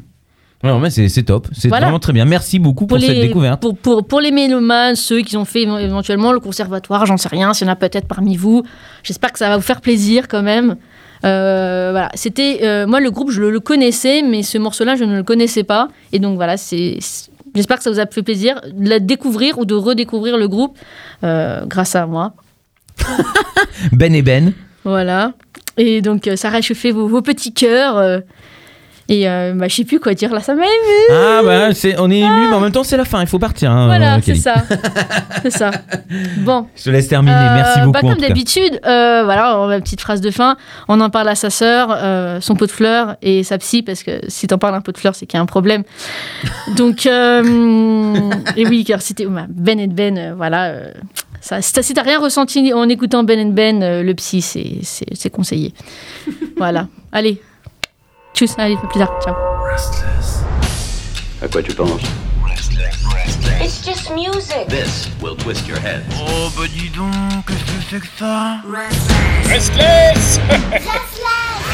Ouais, 0.63 0.79
mais 0.79 0.89
c'est 0.89 1.21
top, 1.23 1.47
c'est 1.51 1.67
Voilà. 1.67 1.85
vraiment 1.85 1.99
très 1.99 2.11
bien. 2.13 2.25
Merci 2.25 2.57
beaucoup 2.57 2.87
pour, 2.87 2.97
pour 2.97 3.05
cette 3.05 3.15
les 3.15 3.27
découverte. 3.27 3.61
pour, 3.61 3.77
pour, 3.77 4.07
pour 4.07 4.19
les 4.19 4.31
mélomanes, 4.31 4.95
ceux 4.95 5.21
qui 5.21 5.37
ont 5.37 5.45
fait 5.45 5.61
éventuellement 5.61 6.31
le 6.31 6.39
conservatoire, 6.39 7.05
j'en 7.05 7.17
sais 7.17 7.29
rien, 7.29 7.53
s'il 7.53 7.67
y 7.67 7.69
en 7.69 7.73
a 7.73 7.75
peut-être 7.75 8.07
parmi 8.07 8.35
vous, 8.35 8.63
j'espère 9.03 9.31
que 9.31 9.37
ça 9.37 9.49
va 9.49 9.57
vous 9.57 9.61
faire 9.63 9.79
plaisir 9.81 10.27
quand 10.27 10.41
même. 10.41 10.75
Euh, 11.25 11.89
voilà, 11.91 12.09
c'était 12.13 12.59
euh, 12.63 12.85
moi 12.85 12.99
le 12.99 13.09
groupe, 13.09 13.31
je 13.31 13.41
le, 13.41 13.49
le 13.49 13.59
connaissais, 13.59 14.21
mais 14.21 14.43
ce 14.43 14.57
morceau-là, 14.57 14.95
je 14.95 15.03
ne 15.03 15.15
le 15.17 15.23
connaissais 15.23 15.63
pas, 15.63 15.87
et 16.11 16.19
donc 16.19 16.35
voilà, 16.35 16.55
c'est 16.57 16.99
j'espère 17.55 17.77
que 17.77 17.83
ça 17.83 17.89
vous 17.91 17.99
a 17.99 18.05
fait 18.05 18.21
plaisir 18.21 18.61
de 18.71 18.89
la 18.89 18.99
découvrir 18.99 19.57
ou 19.57 19.65
de 19.65 19.73
redécouvrir 19.73 20.37
le 20.37 20.47
groupe 20.47 20.77
euh, 21.23 21.65
grâce 21.65 21.95
à 21.95 22.05
moi. 22.05 22.33
Ben 23.91 24.13
et 24.13 24.21
Ben. 24.21 24.53
Voilà, 24.83 25.33
et 25.77 26.01
donc 26.01 26.29
ça 26.35 26.49
a 26.49 26.51
réchauffé 26.51 26.91
vos, 26.91 27.07
vos 27.07 27.21
petits 27.21 27.53
cœurs. 27.53 27.97
euh, 27.97 28.19
et 29.07 29.29
euh, 29.29 29.53
bah, 29.55 29.67
je 29.67 29.75
sais 29.75 29.83
plus 29.85 29.99
quoi 29.99 30.13
dire 30.13 30.33
là, 30.33 30.39
ça 30.41 30.53
m'a 30.55 30.63
ému. 30.63 31.11
Ah 31.11 31.41
bah 31.43 31.73
c'est, 31.73 31.99
on 31.99 32.09
est 32.09 32.19
ému, 32.19 32.47
mais 32.49 32.55
en 32.55 32.59
même 32.59 32.71
temps 32.71 32.83
c'est 32.83 32.97
la 32.97 33.05
fin, 33.05 33.21
il 33.21 33.27
faut 33.27 33.39
partir. 33.39 33.71
hein, 33.71 33.85
Voilà, 33.87 34.15
euh, 34.15 34.19
c'est 34.23 34.35
ça, 34.35 34.55
c'est 35.43 35.51
ça. 35.51 35.71
Bon. 36.37 36.67
Je 36.75 36.83
te 36.83 36.89
laisse 36.89 37.07
terminer, 37.07 37.35
Euh, 37.35 37.55
merci 37.55 37.79
bah, 37.79 37.85
beaucoup. 37.85 37.97
en 38.07 38.09
comme 38.11 38.19
d'habitude, 38.21 38.79
euh, 38.85 39.21
voilà, 39.25 39.59
on 39.59 39.69
a 39.69 39.75
une 39.77 39.81
petite 39.83 40.01
phrase 40.01 40.21
de 40.21 40.31
fin. 40.31 40.55
On 40.87 40.99
en 41.01 41.09
parle 41.09 41.29
à 41.29 41.35
sa 41.35 41.49
sœur, 41.49 41.89
euh, 41.91 42.39
son 42.41 42.55
pot 42.55 42.65
de 42.67 42.71
fleurs 42.71 43.15
et 43.21 43.43
sa 43.43 43.57
psy, 43.57 43.81
parce 43.83 44.03
que 44.03 44.21
si 44.27 44.47
t'en 44.47 44.57
parles 44.57 44.75
un 44.75 44.81
pot 44.81 44.91
de 44.91 44.97
fleurs, 44.97 45.15
c'est 45.15 45.25
qu'il 45.25 45.37
y 45.37 45.39
a 45.39 45.43
un 45.43 45.45
problème. 45.47 45.83
Donc, 46.75 47.05
euh, 47.05 48.29
et 48.55 48.65
oui, 48.67 48.83
car 48.83 49.01
c'était 49.01 49.25
bah, 49.25 49.45
Ben 49.49 49.79
et 49.79 49.87
Ben, 49.87 50.17
euh, 50.17 50.33
voilà. 50.35 50.65
euh, 50.67 50.91
ça, 51.41 51.61
si 51.61 51.93
t'as 51.93 52.01
rien 52.01 52.19
ressenti 52.19 52.73
en 52.73 52.89
écoutant 52.89 53.23
Ben 53.23 53.53
Ben, 53.53 53.83
euh, 53.83 54.01
le 54.03 54.13
psy, 54.15 54.41
c'est- 54.41 54.79
c'est 54.83 55.05
c'est 55.13 55.29
conseillé. 55.29 55.73
voilà. 56.57 56.87
Allez. 57.11 57.41
Tchuss, 58.35 58.53
allez, 58.57 58.75
à 58.75 58.87
plus 58.87 58.99
tard. 58.99 59.17
Ciao. 59.23 59.33
À 61.41 61.47
quoi 61.47 61.63
tu 61.63 61.73
penses? 61.73 62.01
It's 63.61 63.81
just 63.85 64.11
music. 64.11 64.67
This 64.67 65.09
will 65.21 65.37
twist 65.37 65.65
your 65.67 65.79
head. 65.79 66.03
Oh 66.19 66.51
bah 66.57 66.67
dis 66.67 66.89
donc, 66.89 67.13
qu'est-ce 67.47 67.63
que 67.63 67.81
c'est 67.89 67.99
que 68.01 68.07
ça? 68.19 68.57
Restless 69.47 70.39